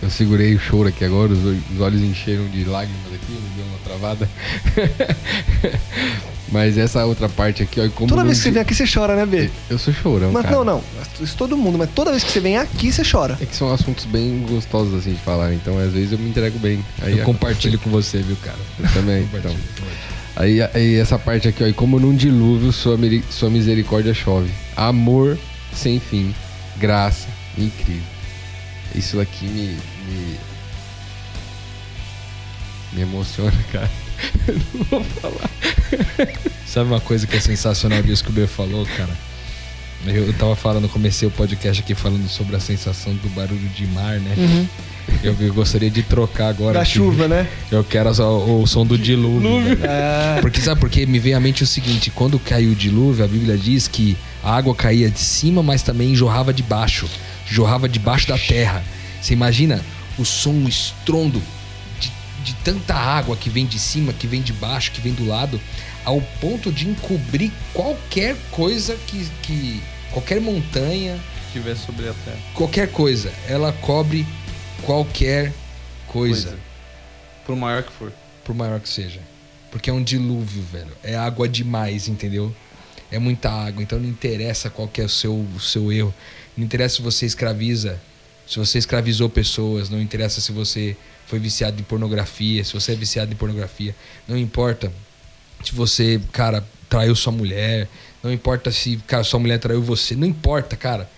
[0.02, 3.50] Eu segurei o choro aqui agora, os, ol- os olhos encheram de lágrimas aqui, me
[3.56, 4.28] deu uma travada.
[6.52, 8.10] Mas essa outra parte aqui, ó, e como.
[8.10, 9.50] Toda vez que você vem aqui, você chora, né, B?
[9.69, 10.56] Eu sou chorão, Mas cara.
[10.58, 10.84] não, não.
[11.21, 13.38] Isso todo mundo, mas toda vez que você vem aqui, você chora.
[13.39, 16.58] É que são assuntos bem gostosos assim de falar, então às vezes eu me entrego
[16.60, 16.84] bem.
[17.02, 18.58] Aí Eu compartilho com você, viu, cara?
[18.80, 19.56] Eu também, então.
[20.36, 22.98] Aí, aí essa parte aqui, ó, e como num dilúvio sua,
[23.30, 24.52] sua misericórdia chove.
[24.76, 25.38] Amor
[25.74, 26.34] sem fim,
[26.78, 28.04] graça incrível.
[28.96, 30.39] Isso aqui me, me,
[32.94, 33.89] me emociona, cara.
[34.74, 35.50] Não vou falar.
[36.65, 39.31] Sabe uma coisa que é sensacional disso que o B falou, cara?
[40.05, 44.19] Eu, tava falando, comecei o podcast aqui falando sobre a sensação do barulho de mar,
[44.19, 44.67] né?
[45.23, 46.79] Eu, eu gostaria de trocar agora.
[46.79, 47.47] Da chuva, né?
[47.71, 49.75] Eu quero só o, som do dilúvio.
[49.75, 49.79] velho.
[49.83, 50.39] É.
[50.41, 53.57] Porque sabe porque me veio à mente o seguinte, quando caiu o dilúvio, a Bíblia
[53.57, 57.07] diz que a água caía de cima, mas também jorrava de baixo,
[57.47, 58.83] jorrava debaixo da terra.
[59.21, 59.81] Você imagina
[60.17, 61.41] o som, o estrondo
[62.43, 65.60] de, tanta água que vem de cima, que vem de baixo, que vem do lado,
[66.04, 72.39] ao ponto de encobrir qualquer coisa que, que qualquer montanha, Se estiver sobre a terra.
[72.54, 74.25] qualquer coisa, ela cobre
[74.84, 75.54] qualquer
[76.08, 76.49] coisa.
[76.49, 76.60] Coisa.
[77.45, 78.12] Por maior que for.
[78.43, 79.19] por maior que seja.
[79.69, 80.91] Porque é um dilúvio, velho.
[81.01, 82.54] É água demais, entendeu?
[83.10, 86.13] É muita água, então não interessa qual que é o seu, o seu erro.
[86.58, 87.99] Não interessa se você escraviza,
[88.47, 90.97] se você escravizou pessoas, não interessa se você
[91.32, 93.96] foi viciado em pornografia, se você é viciado em pornografia.
[94.28, 94.91] Não importa
[95.63, 97.88] se você, cara, traiu sua mulher,
[98.22, 101.10] não importa se, cara, sua mulher traiu você, não importa, cara.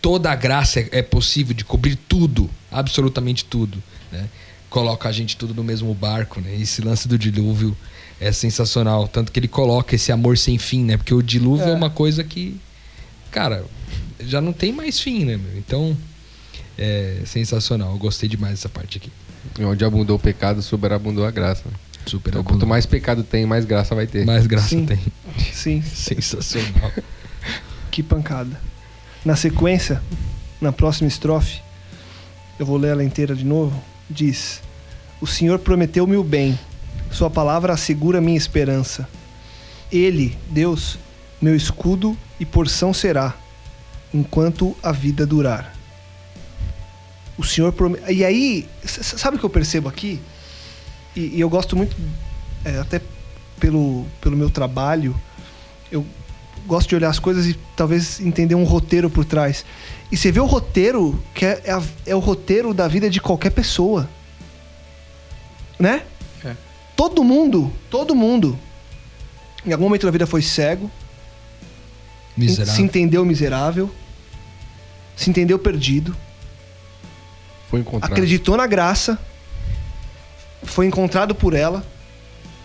[0.00, 4.26] Toda a graça é, é possível de cobrir tudo, absolutamente tudo, né?
[4.70, 6.56] Coloca a gente tudo no mesmo barco, né?
[6.58, 7.76] Esse lance do dilúvio
[8.18, 10.96] é sensacional, tanto que ele coloca esse amor sem fim, né?
[10.96, 11.74] Porque o dilúvio é, É.
[11.74, 12.58] uma coisa que,
[13.30, 13.66] cara,
[14.20, 15.58] já não tem mais fim, né, meu?
[15.58, 15.94] Então,
[16.80, 17.92] é sensacional.
[17.92, 19.12] Eu gostei demais dessa parte aqui.
[19.62, 21.64] Onde abundou o pecado, superabundou a graça.
[22.06, 24.24] Super Então, quanto mais pecado tem, mais graça vai ter.
[24.24, 24.86] mais graça Sim.
[24.86, 24.98] tem.
[25.52, 26.90] Sim, Sensacional.
[27.90, 28.58] que pancada.
[29.24, 30.00] Na sequência,
[30.60, 31.60] na próxima estrofe,
[32.58, 33.80] eu vou ler ela inteira de novo.
[34.08, 34.62] Diz:
[35.20, 36.58] O Senhor prometeu-me o bem,
[37.10, 39.06] Sua palavra assegura minha esperança.
[39.92, 40.98] Ele, Deus,
[41.40, 43.34] meu escudo e porção será,
[44.14, 45.74] enquanto a vida durar.
[47.40, 48.12] O Senhor promete.
[48.12, 50.20] E aí, sabe o que eu percebo aqui?
[51.16, 51.96] E, e eu gosto muito,
[52.64, 53.00] é, até
[53.58, 55.18] pelo, pelo meu trabalho,
[55.90, 56.04] eu
[56.66, 59.64] gosto de olhar as coisas e talvez entender um roteiro por trás.
[60.12, 63.20] E você vê o roteiro, que é, é, a- é o roteiro da vida de
[63.20, 64.08] qualquer pessoa.
[65.78, 66.02] Né?
[66.44, 66.54] É.
[66.94, 68.58] Todo mundo, todo mundo,
[69.64, 70.90] em algum momento da vida foi cego,
[72.34, 72.84] se Miserável.
[72.84, 73.90] entendeu miserável,
[75.16, 76.14] se entendeu perdido,
[77.70, 78.12] Foi encontrado.
[78.12, 79.18] acreditou na graça,
[80.62, 81.84] foi encontrado por ela,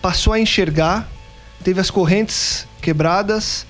[0.01, 1.07] passou a enxergar,
[1.63, 3.65] teve as correntes quebradas,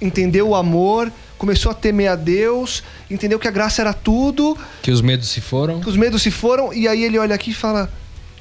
[0.00, 4.90] entendeu o amor, começou a temer a Deus, entendeu que a graça era tudo, Que
[4.90, 5.80] os medos se foram.
[5.80, 7.92] que os medos se foram, e aí ele olha aqui e fala: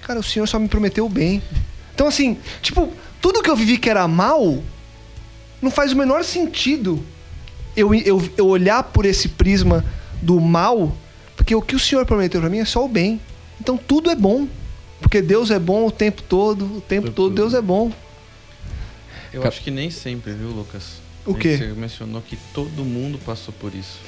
[0.02, 1.42] Cara, o Senhor só me prometeu o bem.
[1.94, 4.62] Então, assim, tipo, tudo que eu vivi que era mal
[5.60, 7.04] não faz o menor sentido
[7.78, 9.86] eu, eu, eu olhar por esse prisma
[10.20, 10.92] do mal,
[11.38, 13.22] porque o que o Senhor prometeu pra mim é só o bem.
[13.62, 14.46] Então tudo é bom.
[15.00, 17.36] Porque Deus é bom o tempo todo, o tempo todo todo.
[17.36, 17.90] Deus é bom.
[19.34, 20.84] Eu acho que nem sempre, viu, Lucas?
[21.26, 21.58] O quê?
[21.58, 24.00] que Você mencionou que todo mundo passou por isso.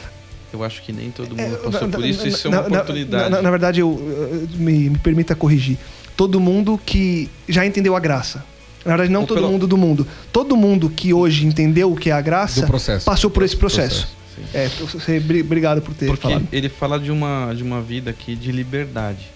[0.51, 2.27] Eu acho que nem todo mundo É, passou na- por na- isso.
[2.27, 3.29] Isso é uma na- oportunidade.
[3.29, 5.77] Na, na verdade, eu, eu- me, me permita corrigir.
[6.17, 8.43] Todo mundo que já entendeu a graça.
[8.83, 10.07] Na verdade, não Ou todo pelo- mundo do mundo.
[10.33, 13.05] Todo mundo que hoje entendeu o que é a graça processo.
[13.05, 14.07] passou por esse processo.
[14.51, 14.57] Sim.
[14.57, 16.47] É, eu- você, bri- obrigado por ter Porque falado.
[16.51, 19.27] ele fala de uma, de uma vida aqui de liberdade,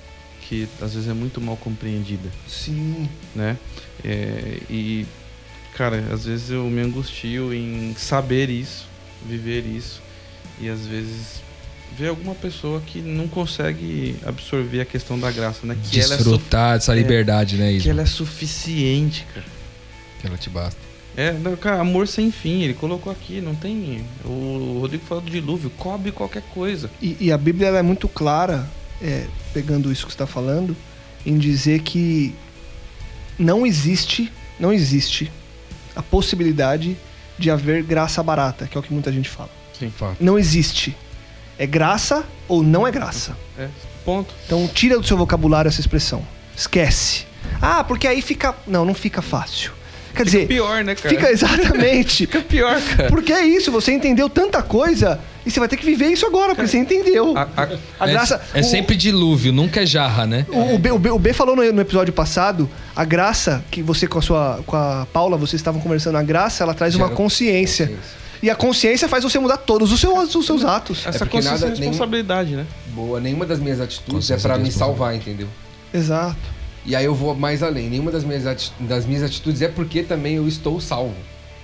[0.47, 3.07] que às vezes é muito mal compreendida, Sim.
[3.35, 3.57] né?
[4.03, 5.05] É, e,
[5.75, 8.85] cara, às vezes eu me angustio em saber isso,
[9.27, 10.01] viver isso,
[10.59, 11.41] e às vezes
[11.97, 15.77] ver alguma pessoa que não consegue absorver a questão da graça, né?
[15.89, 17.91] Que ela é, Desfrutar dessa é, liberdade, né, que Isma?
[17.91, 19.45] ela é suficiente, cara.
[20.19, 20.79] Que ela te basta.
[21.15, 24.03] É, não, cara, amor sem fim, ele colocou aqui, não tem.
[24.25, 26.89] O Rodrigo falou do dilúvio, cobre qualquer coisa.
[27.01, 28.67] E, e a Bíblia ela é muito clara,
[29.01, 30.75] é, pegando isso que você está falando,
[31.25, 32.33] em dizer que
[33.37, 35.31] não existe, não existe
[35.95, 36.97] a possibilidade
[37.37, 39.49] de haver graça barata, que é o que muita gente fala.
[39.97, 40.23] Fato.
[40.23, 40.95] Não existe.
[41.57, 43.37] É graça ou não é graça.
[43.57, 43.67] É,
[44.05, 44.33] ponto.
[44.45, 46.25] Então tira do seu vocabulário essa expressão.
[46.55, 47.25] Esquece.
[47.61, 48.55] Ah, porque aí fica.
[48.65, 49.71] Não, não fica fácil.
[50.13, 51.09] Quer Fica dizer, pior, né, cara?
[51.15, 52.17] fica exatamente.
[52.27, 53.09] Fica pior, cara.
[53.09, 56.53] Porque é isso, você entendeu tanta coisa e você vai ter que viver isso agora,
[56.53, 57.35] porque você entendeu.
[57.35, 58.41] A- a- A graça.
[58.53, 60.45] É, é o- sempre dilúvio, nunca é jarra, né?
[60.49, 63.81] O, o B, o B- o B falou no, no episódio passado, a graça que
[63.81, 67.05] você com a sua com a Paula, vocês estavam conversando, a graça ela traz uma
[67.07, 67.87] Gera consciência.
[67.87, 68.23] consciência.
[68.43, 71.03] E a consciência faz você mudar todos os seus, os seus atos.
[71.07, 72.65] Essa É consciência nada- nenhum- responsabilidade, né?
[72.93, 75.47] Boa, nenhuma das minhas atitudes é de me salvar, entendeu?
[75.93, 76.35] Exato.
[76.85, 77.89] E aí eu vou mais além.
[77.89, 81.15] Nenhuma das minhas, das minhas atitudes é porque também eu estou salvo.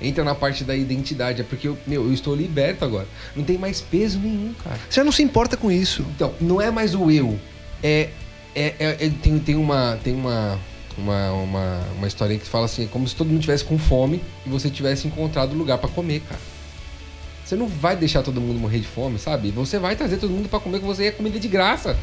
[0.02, 1.42] Entra na parte da identidade.
[1.42, 3.08] É porque eu, meu, eu estou liberto agora.
[3.36, 4.80] Não tem mais peso nenhum, cara.
[4.90, 6.06] Você não se importa com isso.
[6.16, 7.38] Então, não é mais o eu.
[7.84, 8.10] É.
[8.56, 9.98] é, é- é- tem, tem uma.
[10.04, 10.58] Tem uma.
[10.98, 14.22] Uma, uma, uma historinha que fala assim, é como se todo mundo tivesse com fome
[14.46, 16.42] e você tivesse encontrado lugar pra comer, cara.
[17.46, 19.50] Você não vai deixar todo mundo morrer de fome, sabe?
[19.52, 21.98] Você vai trazer todo mundo pra comer com você é comida de graça.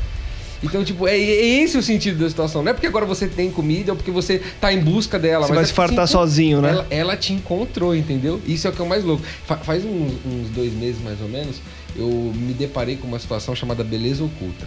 [0.63, 2.63] Então, tipo, é, é esse o sentido da situação.
[2.63, 5.47] Não é porque agora você tem comida ou porque você tá em busca dela.
[5.47, 6.71] Você mas vai é se fartar sozinho, né?
[6.71, 8.41] Ela, ela te encontrou, entendeu?
[8.47, 9.23] Isso é o que é o mais louco.
[9.47, 11.57] Fa- faz uns, uns dois meses, mais ou menos,
[11.95, 14.67] eu me deparei com uma situação chamada beleza oculta.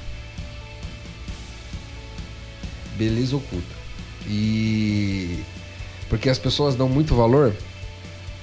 [2.96, 3.76] Beleza oculta.
[4.28, 5.40] E...
[6.08, 7.54] Porque as pessoas dão muito valor...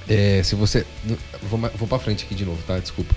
[0.09, 0.87] É, se você...
[1.43, 2.79] Vou, vou pra frente aqui de novo, tá?
[2.79, 3.13] Desculpa.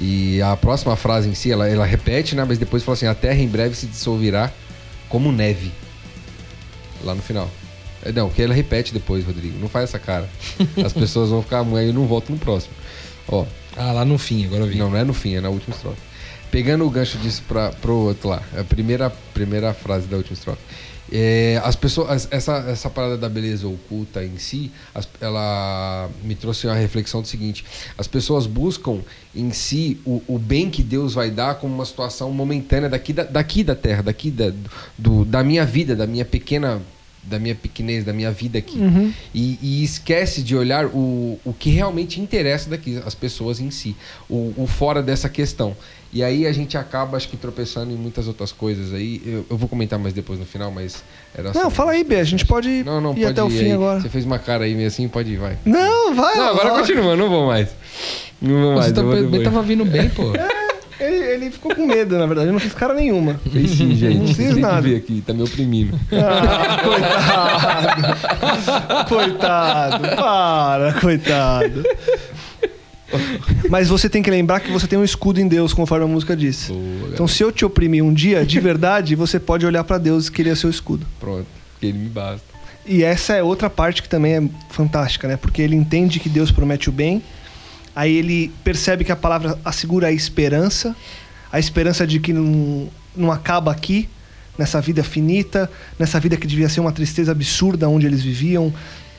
[0.00, 2.44] E a próxima frase em si, ela, ela repete, né?
[2.46, 4.50] Mas depois fala assim: a terra em breve se dissolverá
[5.08, 5.70] como neve.
[7.04, 7.50] Lá no final.
[8.04, 9.58] É, Não, que ela repete depois, Rodrigo.
[9.60, 10.28] Não faz essa cara.
[10.84, 12.72] As pessoas vão ficar, aí eu não volto no próximo.
[13.28, 13.44] Ó,
[13.76, 14.76] Ah, lá no fim, agora eu vi.
[14.78, 15.98] não, não é no fim, é na última estrofe.
[16.50, 20.60] Pegando o gancho disso pra, pro outro lá, a primeira, primeira frase da última estrofe.
[21.10, 26.66] É, as pessoas, essa, essa parada da beleza oculta em si, as- ela me trouxe
[26.66, 27.64] uma reflexão do seguinte:
[27.98, 29.00] as pessoas buscam
[29.34, 33.24] em si o, o bem que Deus vai dar como uma situação momentânea daqui da,
[33.24, 34.52] daqui da terra, daqui da,
[34.96, 36.80] do, da minha vida, da minha pequena
[37.24, 38.78] da minha pequenez, da minha vida aqui.
[38.78, 39.12] Uhum.
[39.32, 43.94] E, e esquece de olhar o, o que realmente interessa daqui, as pessoas em si,
[44.28, 45.76] o, o fora dessa questão.
[46.12, 49.22] E aí a gente acaba, acho que, tropeçando em muitas outras coisas aí.
[49.24, 51.02] Eu, eu vou comentar mais depois no final, mas
[51.34, 52.16] era Não, só- fala aí, B.
[52.16, 53.72] A gente pode Não, não, ir pode até o ir fim aí.
[53.72, 54.00] agora.
[54.00, 55.56] Você fez uma cara aí meio assim, pode ir, vai.
[55.64, 56.36] Não, vai.
[56.36, 57.70] Não, agora continua, não vou mais.
[58.42, 58.86] Não vou mais.
[58.88, 59.44] Você tá, eu vou bem depois.
[59.44, 60.24] tava vindo bem, pô.
[61.00, 62.46] Ele, ele ficou com medo, na verdade.
[62.46, 63.40] Ele não fez cara nenhuma.
[63.50, 64.18] Fez sim, gente.
[64.18, 64.82] Não fiz nada.
[64.82, 65.98] ver aqui, tá me oprimindo.
[66.12, 68.02] Ah, coitado.
[69.08, 70.16] coitado.
[70.16, 71.82] Para, coitado.
[73.68, 76.36] Mas você tem que lembrar que você tem um escudo em Deus, conforme a música
[76.36, 76.68] diz.
[76.68, 80.26] Boa, Então, se eu te oprimir um dia, de verdade, você pode olhar pra Deus
[80.26, 81.06] e querer seu escudo.
[81.18, 81.46] Pronto,
[81.82, 82.52] ele me basta.
[82.84, 85.36] E essa é outra parte que também é fantástica, né?
[85.36, 87.22] Porque ele entende que Deus promete o bem,
[87.94, 90.96] aí ele percebe que a palavra assegura a esperança,
[91.52, 94.08] a esperança de que não, não acaba aqui,
[94.58, 98.72] nessa vida finita, nessa vida que devia ser uma tristeza absurda onde eles viviam,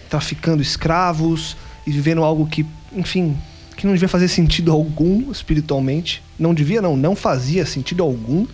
[0.09, 1.55] traficando escravos
[1.87, 3.37] e vivendo algo que, enfim,
[3.83, 6.23] que não devia fazer sentido algum espiritualmente.
[6.39, 8.47] Não devia, não, não fazia sentido algum.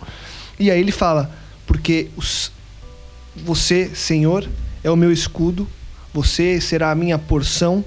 [0.58, 1.30] E aí ele fala,
[1.64, 2.50] porque os,
[3.36, 4.48] você, Senhor,
[4.82, 5.68] é o meu escudo,
[6.12, 7.84] você será a minha porção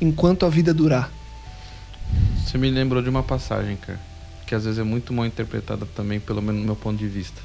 [0.00, 1.12] enquanto a vida durar.
[2.44, 4.00] Você me lembrou de uma passagem, cara,
[4.46, 7.42] que às vezes é muito mal interpretada também, pelo menos no meu ponto de vista.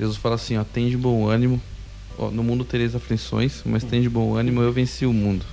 [0.00, 1.62] Jesus fala assim, ó, tem de bom ânimo,
[2.18, 5.46] ó, no mundo tereis aflições, mas tem de bom ânimo, eu venci o mundo.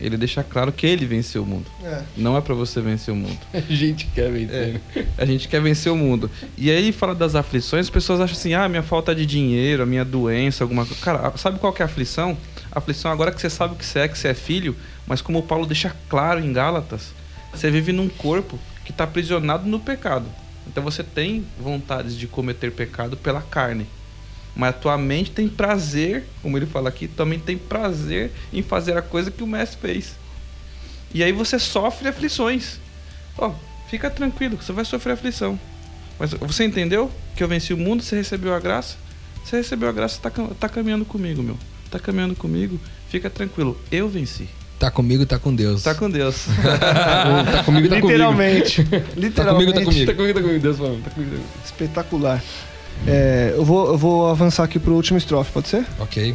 [0.00, 1.70] Ele deixa claro que ele venceu o mundo.
[2.16, 3.38] Não é pra você vencer o mundo.
[3.54, 4.80] A gente quer vencer.
[5.16, 6.30] A gente quer vencer o mundo.
[6.58, 9.86] E aí fala das aflições, as pessoas acham assim, ah, minha falta de dinheiro, a
[9.86, 11.00] minha doença, alguma coisa.
[11.00, 12.36] Cara, sabe qual que é a aflição?
[12.72, 14.76] A aflição agora que você sabe o que você é, que você é filho,
[15.06, 17.12] mas como o Paulo deixa claro em Gálatas,
[17.52, 20.26] você vive num corpo que está aprisionado no pecado.
[20.66, 23.86] Então você tem vontades de cometer pecado pela carne.
[24.56, 28.62] Mas a tua mente tem prazer, como ele fala aqui, tua mente tem prazer em
[28.62, 30.14] fazer a coisa que o mestre fez.
[31.12, 32.78] E aí você sofre aflições.
[33.36, 33.52] Ó,
[33.88, 35.58] fica tranquilo, você vai sofrer aflição.
[36.18, 38.96] Mas você entendeu que eu venci o mundo, você recebeu a graça?
[39.44, 41.58] Você recebeu a graça, tá, tá caminhando comigo, meu.
[41.90, 43.78] Tá caminhando comigo, fica tranquilo.
[43.90, 44.48] Eu venci.
[44.78, 45.82] Tá comigo, tá com Deus.
[45.82, 46.46] Tá com Deus.
[47.52, 48.84] tá comigo, tá Literalmente.
[48.84, 49.72] Tá comigo, Literalmente.
[49.72, 50.06] tá comigo.
[50.06, 50.60] Tá comigo, tá comigo.
[50.60, 51.30] Deus falando, tá comigo.
[51.30, 51.44] tá comigo.
[51.64, 52.42] Espetacular.
[53.06, 55.84] É, eu, vou, eu vou avançar aqui pro último estrofe, pode ser?
[55.98, 56.34] Ok.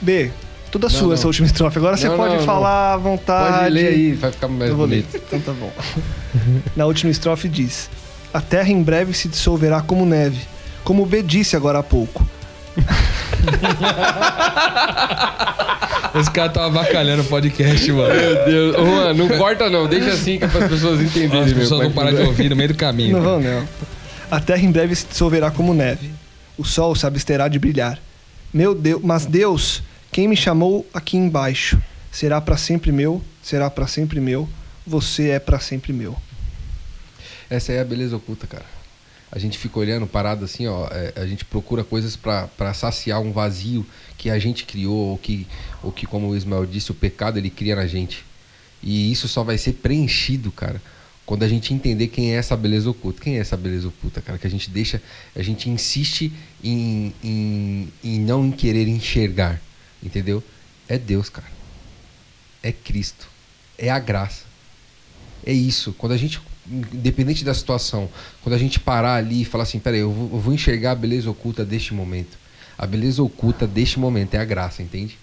[0.00, 0.30] B,
[0.70, 1.14] toda Não, sua não.
[1.14, 1.76] essa última estrofe.
[1.78, 3.58] Agora você Não, pode não, falar à vontade.
[3.58, 5.02] Pode ler aí, vai ficar mais Eu vou ler.
[5.02, 5.16] bonito.
[5.26, 5.70] Então tá bom.
[6.74, 7.90] Na última estrofe diz:
[8.32, 10.40] A terra em breve se dissolverá como neve,
[10.82, 12.26] como o B disse agora há pouco.
[16.14, 18.14] Esse cara tá avacalhando o podcast, mano.
[18.14, 18.76] Meu Deus.
[18.76, 21.44] Ô, mano, não corta não, deixa assim que é para as pessoas entenderem.
[21.44, 23.16] As pessoas vão parar de ouvir no meio do caminho.
[23.16, 23.64] Não vão, não.
[24.30, 26.08] A terra em breve se dissolverá como neve.
[26.56, 28.00] O sol se absterá de brilhar.
[28.54, 33.88] Meu Deus, mas Deus, quem me chamou aqui embaixo, será para sempre meu, será para
[33.88, 34.48] sempre meu.
[34.86, 36.16] Você é para sempre meu.
[37.48, 38.64] Essa é a beleza oculta, cara.
[39.32, 40.86] A gente fica olhando, parado assim, ó.
[40.92, 43.84] é, a gente procura coisas pra saciar um vazio
[44.16, 45.44] que a gente criou, ou que,
[45.82, 48.24] ou que, como o Ismael disse, o pecado ele cria na gente.
[48.80, 50.80] E isso só vai ser preenchido, cara,
[51.30, 53.22] quando a gente entender quem é essa beleza oculta.
[53.22, 54.36] Quem é essa beleza oculta, cara?
[54.36, 55.00] Que a gente deixa,
[55.36, 59.62] a gente insiste em, em, em não em querer enxergar,
[60.02, 60.42] entendeu?
[60.88, 61.46] É Deus, cara.
[62.60, 63.28] É Cristo.
[63.78, 64.42] É a graça.
[65.46, 65.92] É isso.
[65.92, 68.10] Quando a gente, independente da situação,
[68.42, 70.96] quando a gente parar ali e falar assim, peraí, eu vou, eu vou enxergar a
[70.96, 72.36] beleza oculta deste momento.
[72.76, 75.16] A beleza oculta deste momento é a graça, entende?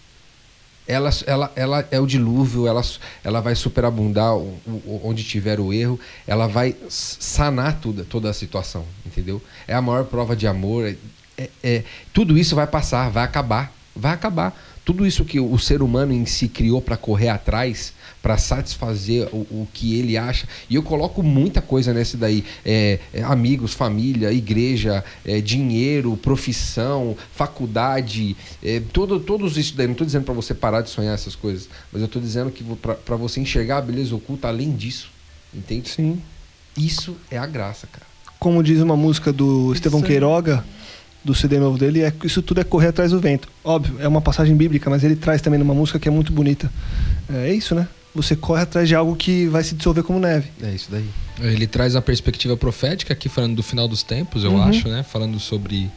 [0.88, 2.82] Ela, ela, ela é o dilúvio, ela,
[3.24, 8.34] ela vai superabundar o- o- onde tiver o erro, ela vai sanar tudo, toda a
[8.34, 9.42] situação, entendeu?
[9.68, 10.86] É a maior prova de amor.
[10.88, 10.96] É,
[11.38, 11.84] é- é-
[12.14, 14.58] tudo isso vai passar, vai acabar, vai acabar.
[14.88, 19.40] Tudo isso que o ser humano em si criou para correr atrás, para satisfazer o,
[19.40, 20.48] o que ele acha.
[20.70, 27.18] E eu coloco muita coisa nesse daí: É, é, amigos, família, igreja, é, dinheiro, profissão,
[27.34, 29.88] faculdade, é, todo, todos isso daí.
[29.88, 32.64] Não estou dizendo para você parar de sonhar essas coisas, mas eu estou dizendo que
[33.04, 35.10] para você enxergar a beleza oculta além disso,
[35.54, 35.90] entende?
[35.90, 36.22] Sim.
[36.78, 38.08] Isso é a graça, cara.
[38.40, 40.64] Como diz uma música do Estevão Queiroga,
[41.28, 43.50] do CD novo dele, é que isso tudo é correr atrás do vento.
[43.64, 46.72] Óbvio, é uma passagem bíblica, mas ele traz também numa música que é muito bonita.
[47.32, 47.86] É isso, né?
[48.16, 50.48] Você corre atrás de algo que vai se dissolver como neve.
[50.64, 51.06] É isso daí.
[51.40, 54.64] Ele traz a perspectiva profética aqui, falando do final dos tempos, eu Uhum.
[54.64, 55.04] acho, né?
[55.04, 55.92] Falando sobre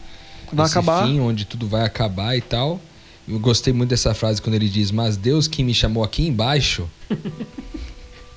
[0.53, 1.07] Vai esse acabar.
[1.07, 2.81] fim, onde tudo vai acabar e tal.
[3.29, 6.89] Eu gostei muito dessa frase quando ele diz, mas Deus que me chamou aqui embaixo.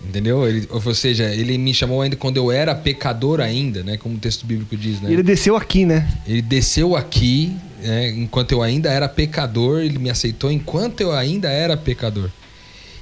[0.07, 0.47] Entendeu?
[0.47, 3.97] Ele, ou seja, ele me chamou ainda quando eu era pecador ainda, né?
[3.97, 5.11] Como o texto bíblico diz, né?
[5.11, 6.07] Ele desceu aqui, né?
[6.27, 11.49] Ele desceu aqui, né, enquanto eu ainda era pecador, ele me aceitou enquanto eu ainda
[11.49, 12.29] era pecador.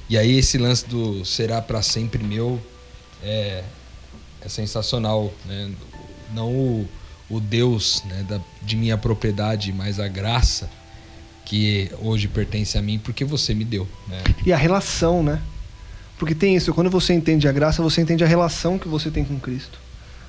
[0.08, 2.60] E aí esse lance do será para sempre meu
[3.22, 3.64] é,
[4.40, 5.70] é sensacional, né?
[6.34, 6.88] Não o,
[7.28, 10.70] o Deus né, da, de minha propriedade, mas a graça
[11.44, 13.86] que hoje pertence a mim porque você me deu.
[14.08, 14.22] Né?
[14.46, 15.40] E a relação, né?
[16.22, 19.24] Porque tem isso, quando você entende a graça, você entende a relação que você tem
[19.24, 19.80] com Cristo.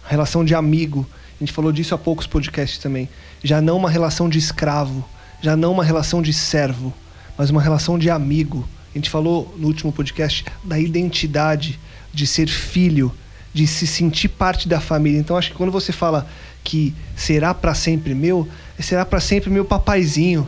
[0.04, 1.08] A relação de amigo.
[1.40, 3.08] A gente falou disso há poucos podcasts também.
[3.44, 5.08] Já não uma relação de escravo,
[5.40, 6.92] já não uma relação de servo,
[7.38, 8.68] mas uma relação de amigo.
[8.90, 11.80] A gente falou no último podcast da identidade,
[12.12, 13.14] de ser filho,
[13.54, 15.20] de se sentir parte da família.
[15.20, 16.28] Então acho que quando você fala
[16.64, 18.48] que será para sempre meu,
[18.80, 20.48] é será para sempre meu papaizinho,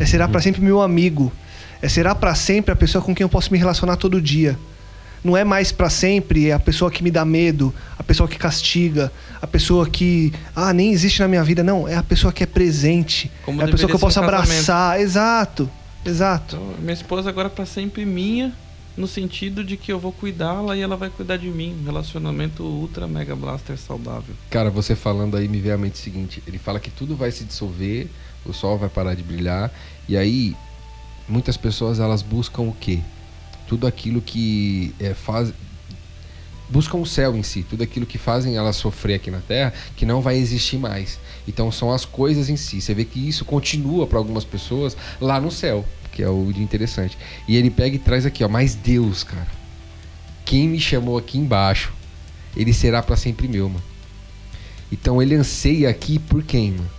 [0.00, 1.30] é será para sempre meu amigo,
[1.80, 4.58] é será para sempre a pessoa com quem eu posso me relacionar todo dia.
[5.24, 9.12] Não é mais para sempre a pessoa que me dá medo, a pessoa que castiga,
[9.40, 12.46] a pessoa que ah nem existe na minha vida, não, é a pessoa que é
[12.46, 15.70] presente, Como é a pessoa que eu posso um abraçar, exato,
[16.04, 16.56] exato.
[16.56, 18.52] Então, minha esposa agora é pra sempre minha,
[18.96, 21.82] no sentido de que eu vou cuidá-la e ela vai cuidar de mim.
[21.84, 24.34] Relacionamento ultra mega blaster saudável.
[24.50, 27.30] Cara, você falando aí me veio à mente o seguinte: ele fala que tudo vai
[27.30, 28.08] se dissolver,
[28.44, 29.70] o sol vai parar de brilhar,
[30.08, 30.56] e aí
[31.28, 33.00] muitas pessoas elas buscam o quê?
[33.72, 35.50] Tudo aquilo que é, faz.
[36.68, 40.04] Buscam o céu em si, tudo aquilo que fazem elas sofrer aqui na Terra, que
[40.04, 41.18] não vai existir mais.
[41.48, 42.82] Então são as coisas em si.
[42.82, 47.16] Você vê que isso continua para algumas pessoas lá no céu, que é o interessante.
[47.48, 49.48] E ele pega e traz aqui, ó, mas Deus, cara,
[50.44, 51.94] quem me chamou aqui embaixo,
[52.54, 53.84] ele será para sempre meu, mano.
[54.92, 56.90] Então ele anseia aqui por quem, mano?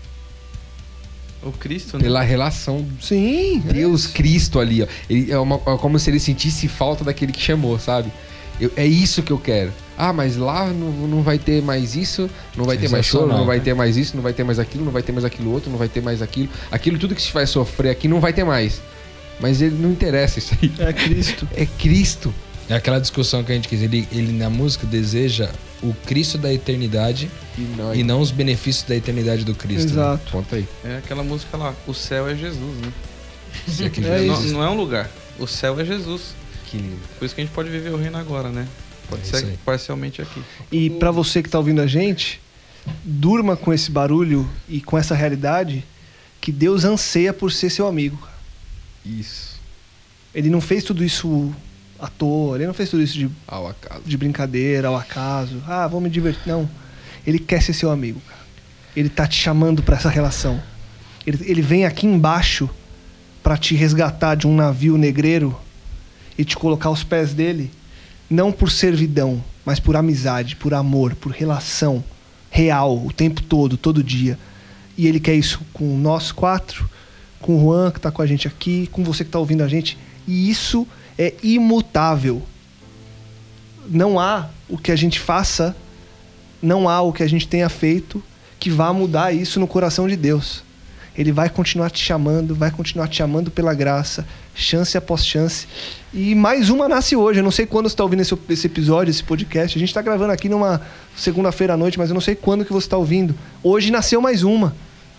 [1.45, 2.03] O Cristo, né?
[2.03, 4.87] Pela relação Sim, é Deus Cristo ali, ó.
[5.09, 8.11] Ele, é, uma- é como se ele sentisse falta daquele que chamou, sabe?
[8.59, 9.71] Eu- é isso que eu quero.
[9.97, 13.45] Ah, mas lá não, não vai ter mais isso, não vai ter mais choro, não
[13.45, 13.63] vai né?
[13.63, 15.77] ter mais isso, não vai ter mais aquilo, não vai ter mais aquilo outro, não
[15.77, 16.49] vai ter mais aquilo.
[16.71, 18.81] Aquilo tudo que se vai sofrer aqui não vai ter mais.
[19.39, 20.71] Mas ele não interessa isso aí.
[20.79, 21.47] é Cristo.
[21.55, 22.33] É Cristo.
[22.70, 23.82] É aquela discussão que a gente quis.
[23.82, 25.49] Ele, ele na música deseja
[25.82, 29.88] o Cristo da eternidade E não, e não os benefícios da eternidade do Cristo.
[29.88, 29.91] né?
[29.91, 30.32] Exato.
[30.32, 30.68] Conta aí.
[30.84, 32.93] É aquela música lá, o céu é Jesus, né?
[33.68, 35.09] Se é que É Jesus- não, não é um lugar.
[35.38, 36.34] O céu é Jesus.
[36.68, 36.99] Que lindo.
[37.20, 38.66] Por isso que a gente pode viver o reino agora, né?
[39.09, 40.41] Pode É ser parcialmente aqui.
[40.72, 42.39] E para você que tá ouvindo a gente,
[43.03, 45.84] durma com esse barulho e com essa realidade
[46.39, 48.18] que Deus anseia por ser seu amigo.
[48.18, 48.34] cara.
[49.05, 49.59] Isso.
[50.34, 51.53] Ele não fez tudo isso
[52.04, 54.01] à toa, ele não fez tudo isso de, Ao acaso.
[54.06, 55.64] de brincadeira, ao acaso.
[55.66, 56.47] Ah, vamos me divertir.
[56.47, 56.70] Não.
[57.26, 58.41] Ele quer ser seu amigo, cara.
[58.93, 60.62] Ele tá te chamando para essa relação.
[61.26, 62.70] Ele, ele vem aqui embaixo
[63.41, 65.58] para te resgatar de um navio negreiro
[66.38, 67.72] e te colocar aos pés dele,
[68.30, 72.04] não por servidão, mas por amizade, por amor, por relação
[72.49, 74.38] real, o tempo todo, todo dia.
[74.97, 76.89] E ele quer isso com nós quatro,
[77.39, 79.68] com o Juan que está com a gente aqui, com você que está ouvindo a
[79.70, 79.97] gente.
[80.28, 80.86] E isso
[81.18, 82.41] é imutável.
[83.88, 85.76] Não há o que a gente faça,
[86.61, 88.24] não há o que a gente tenha feito
[88.59, 90.64] que vá mudar isso no coração de Deus.
[91.18, 95.68] Ele vai continuar te chamando, vai continuar te chamando pela graça, chance após chance.
[96.14, 97.39] E mais uma nasce hoje.
[97.39, 99.78] Eu não sei quando você está ouvindo esse, esse episódio, esse podcast.
[99.78, 100.82] A gente está gravando aqui numa
[101.16, 103.36] segunda-feira à noite, mas eu não sei quando que você está ouvindo.
[103.61, 104.74] Hoje nasceu mais uma.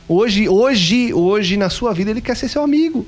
[0.09, 3.07] Hoje, hoje, hoje na sua vida ele quer ser seu amigo.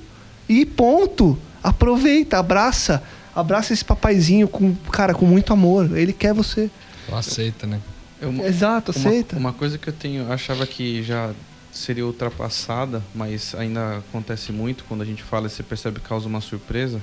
[0.48, 1.36] E ponto.
[1.62, 3.02] Aproveita, abraça,
[3.34, 5.96] abraça esse papaizinho com, cara, com muito amor.
[5.96, 6.70] Ele quer você.
[7.08, 7.80] Só aceita, né?
[8.20, 9.36] Eu, Exato, uma, aceita.
[9.36, 11.32] uma coisa que eu tenho, eu achava que já
[11.70, 16.26] seria ultrapassada, mas ainda acontece muito quando a gente fala e você percebe que causa
[16.26, 17.00] uma surpresa.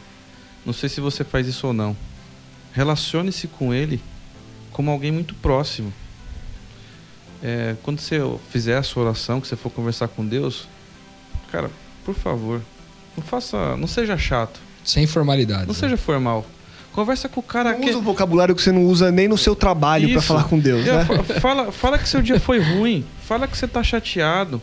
[0.66, 1.96] Não sei se você faz isso ou não.
[2.74, 4.02] Relacione-se com ele
[4.72, 5.94] como alguém muito próximo.
[7.42, 10.68] É, quando você fizer a sua oração, que você for conversar com Deus,
[11.52, 11.70] cara,
[12.04, 12.62] por favor,
[13.18, 15.68] não faça, não seja chato, Sem formalidade.
[15.68, 16.46] não seja formal.
[16.92, 19.38] Conversa com o cara Não que usa o vocabulário que você não usa nem no
[19.38, 21.06] seu trabalho para falar com Deus, Eu- né?
[21.06, 23.04] fa- fala, fala que seu dia foi ruim.
[23.26, 24.62] Fala que você tá chateado.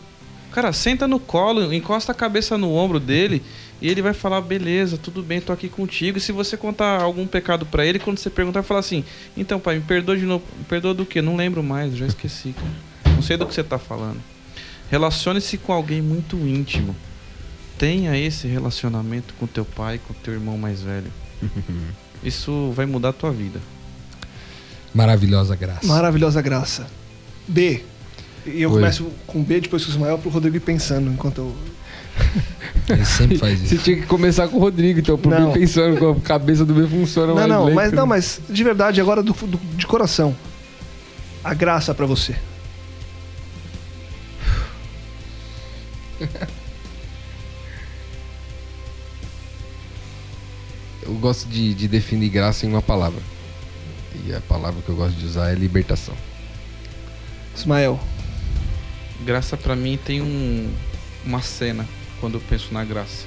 [0.53, 3.41] Cara, senta no colo, encosta a cabeça no ombro dele
[3.81, 6.17] e ele vai falar: beleza, tudo bem, tô aqui contigo.
[6.17, 9.03] E se você contar algum pecado pra ele, quando você perguntar, vai falar assim:
[9.35, 10.43] então, pai, me perdoa de novo.
[10.57, 11.21] Me perdoa do quê?
[11.21, 13.13] Não lembro mais, já esqueci, cara.
[13.15, 14.19] Não sei do que você tá falando.
[14.89, 16.95] Relacione-se com alguém muito íntimo.
[17.81, 21.11] Tenha esse relacionamento com teu pai, com teu irmão mais velho.
[22.23, 23.59] Isso vai mudar a tua vida.
[24.93, 25.87] Maravilhosa graça.
[25.87, 26.85] Maravilhosa graça.
[27.47, 27.81] B.
[28.45, 28.75] E eu Oi.
[28.75, 31.55] começo com B, depois com o Ismael, pro Rodrigo ir pensando enquanto eu.
[32.87, 33.83] Ele sempre faz Você isso.
[33.83, 35.47] tinha que começar com o Rodrigo, então, por Não.
[35.47, 37.97] mim pensando como a cabeça do B funciona Não, mais não, lento, mas né?
[37.97, 40.35] não, mas de verdade, agora do, do- de coração.
[41.43, 42.35] A graça pra você.
[51.01, 53.21] Eu gosto de, de definir graça em uma palavra.
[54.25, 56.15] E a palavra que eu gosto de usar é libertação.
[57.55, 57.99] Ismael.
[59.25, 60.73] Graça pra mim tem um,
[61.25, 61.87] uma cena
[62.19, 63.25] quando eu penso na graça.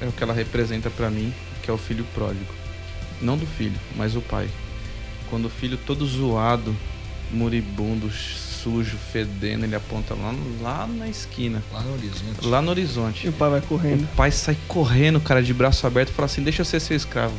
[0.00, 2.52] É o que ela representa pra mim, que é o filho pródigo.
[3.20, 4.48] Não do filho, mas o pai.
[5.30, 6.74] Quando o filho todo zoado,
[7.30, 8.10] moribundo,
[8.64, 12.46] sujo, fedendo, ele aponta lá, lá na esquina, Lá no horizonte.
[12.46, 13.26] lá no horizonte.
[13.26, 14.04] E o pai vai correndo.
[14.04, 16.96] O pai sai correndo, cara, de braço aberto e fala assim: Deixa eu ser seu
[16.96, 17.34] escravo.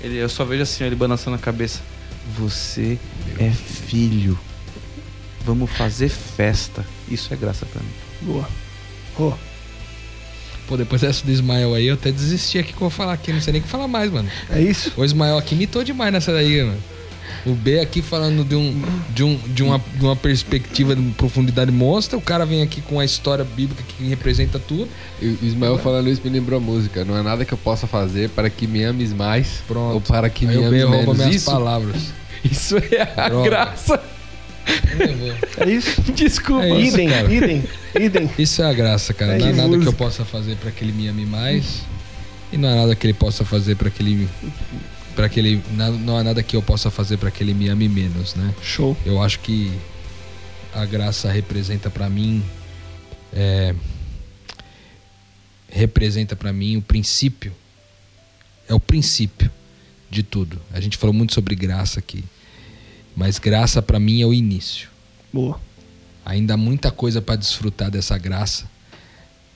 [0.00, 1.80] Ele, eu só vejo assim, ó, ele balançando a cabeça:
[2.38, 2.98] Você
[3.38, 4.38] é filho.
[5.44, 6.86] Vamos fazer festa.
[7.08, 7.88] Isso é graça pra mim.
[8.22, 8.48] Boa.
[9.16, 9.34] Rô.
[10.66, 13.30] Pô, depois dessa do Ismael aí, eu até desisti aqui que eu vou falar aqui.
[13.32, 14.30] Não sei nem o que falar mais, mano.
[14.48, 14.92] É isso?
[14.96, 16.82] O Ismael aqui mitou demais nessa daí, mano.
[17.46, 21.70] O B aqui falando de, um, de, um, de, uma, de uma perspectiva de profundidade
[21.70, 22.16] monstra.
[22.16, 24.88] O cara vem aqui com a história bíblica que representa tudo.
[25.20, 27.04] E o Ismael falando isso me lembrou a música.
[27.04, 29.94] Não é nada que eu possa fazer para que me ames mais Pronto.
[29.94, 31.16] ou para que aí me ames menos.
[31.18, 32.02] minhas Isso, palavras.
[32.44, 33.50] isso é a Droga.
[33.50, 34.02] graça.
[35.58, 36.00] É isso?
[36.12, 36.64] Desculpa.
[36.64, 37.32] É isso, idem, cara.
[37.32, 37.64] idem,
[38.00, 38.30] idem.
[38.38, 39.34] Isso é a graça, cara.
[39.34, 41.82] É não é que nada que eu possa fazer pra que ele me ame mais.
[42.52, 44.28] E não é nada que ele possa fazer pra que ele.
[45.14, 45.62] Para que ele.
[45.72, 48.54] Não há nada que eu possa fazer pra que ele me ame menos, né?
[48.62, 48.96] Show.
[49.04, 49.72] Eu acho que
[50.72, 52.44] a graça representa pra mim.
[53.32, 53.74] é,
[55.68, 57.52] representa pra mim o princípio.
[58.68, 59.50] É o princípio
[60.08, 60.60] de tudo.
[60.72, 62.24] A gente falou muito sobre graça aqui.
[63.16, 64.88] Mas graça pra mim é o início.
[65.32, 65.60] Boa.
[66.24, 68.70] Ainda há muita coisa para desfrutar dessa graça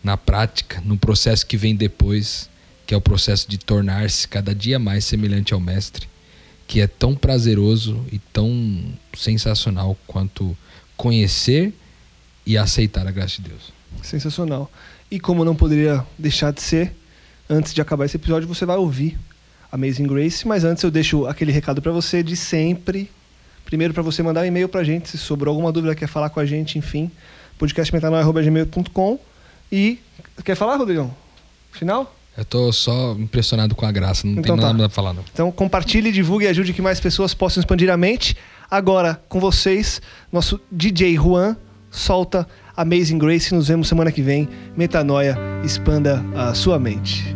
[0.03, 2.49] na prática, no processo que vem depois,
[2.89, 6.09] que é o processo de tornar-se cada dia mais semelhante ao Mestre,
[6.67, 8.83] que é tão prazeroso e tão
[9.15, 10.57] sensacional quanto
[10.97, 11.75] conhecer
[12.47, 13.75] e aceitar a graça de Deus.
[14.03, 14.71] Sensacional.
[15.11, 16.97] E como não poderia deixar de ser,
[17.47, 19.19] antes de acabar esse episódio, você vai ouvir
[19.71, 23.11] Amazing Grace, mas antes eu deixo aquele recado para você de sempre.
[23.67, 26.41] Primeiro para você mandar um e-mail pra gente se sobrou alguma dúvida, quer falar com
[26.41, 27.11] a gente, enfim,
[27.59, 29.21] podcastmetanoia@gmail.com
[29.71, 29.99] e
[30.43, 31.15] quer falar, Rodrigão?
[31.71, 32.18] Final?
[32.39, 34.73] Eu tô só impressionado com a graça, não Então tem tá.
[34.73, 35.25] nada pra falar não.
[35.33, 38.37] Então compartilhe, divulgue e ajude que mais pessoas possam expandir a mente.
[38.71, 41.57] Agora, com vocês, nosso DJ Juan
[41.91, 43.53] solta Amazing Grace.
[43.53, 44.49] Nos vemos semana que vem.
[44.77, 47.35] Metanoia, expanda a sua mente.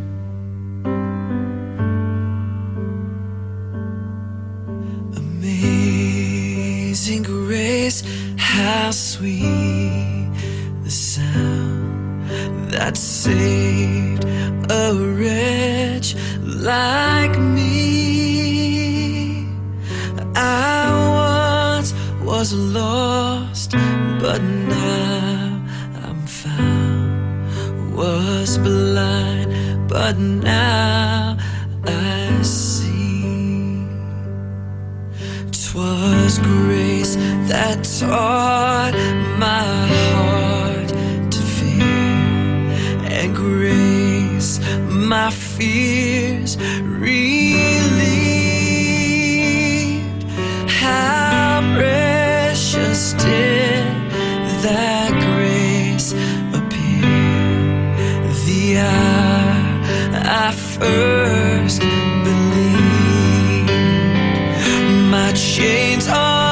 [5.93, 8.03] Amazing grace,
[8.39, 10.31] how sweet
[10.85, 12.31] the sound
[12.71, 14.25] that saved
[14.73, 16.15] a wretch
[16.45, 19.47] like me.
[20.35, 21.93] I once
[22.23, 23.73] was lost,
[24.23, 25.61] but now
[26.05, 27.95] I'm found.
[27.95, 31.37] Was blind, but now
[31.85, 33.87] I see.
[35.65, 37.17] Twas grace
[37.51, 38.95] that taught
[39.39, 40.89] my heart
[41.35, 41.85] to fear,
[43.19, 44.02] and grace
[44.61, 47.43] my fears relieved.
[50.69, 53.87] How precious did
[54.63, 56.13] that grace
[56.59, 57.09] appear
[58.47, 59.81] the hour
[60.25, 61.81] I first
[62.27, 63.71] believed.
[65.11, 66.52] My chains are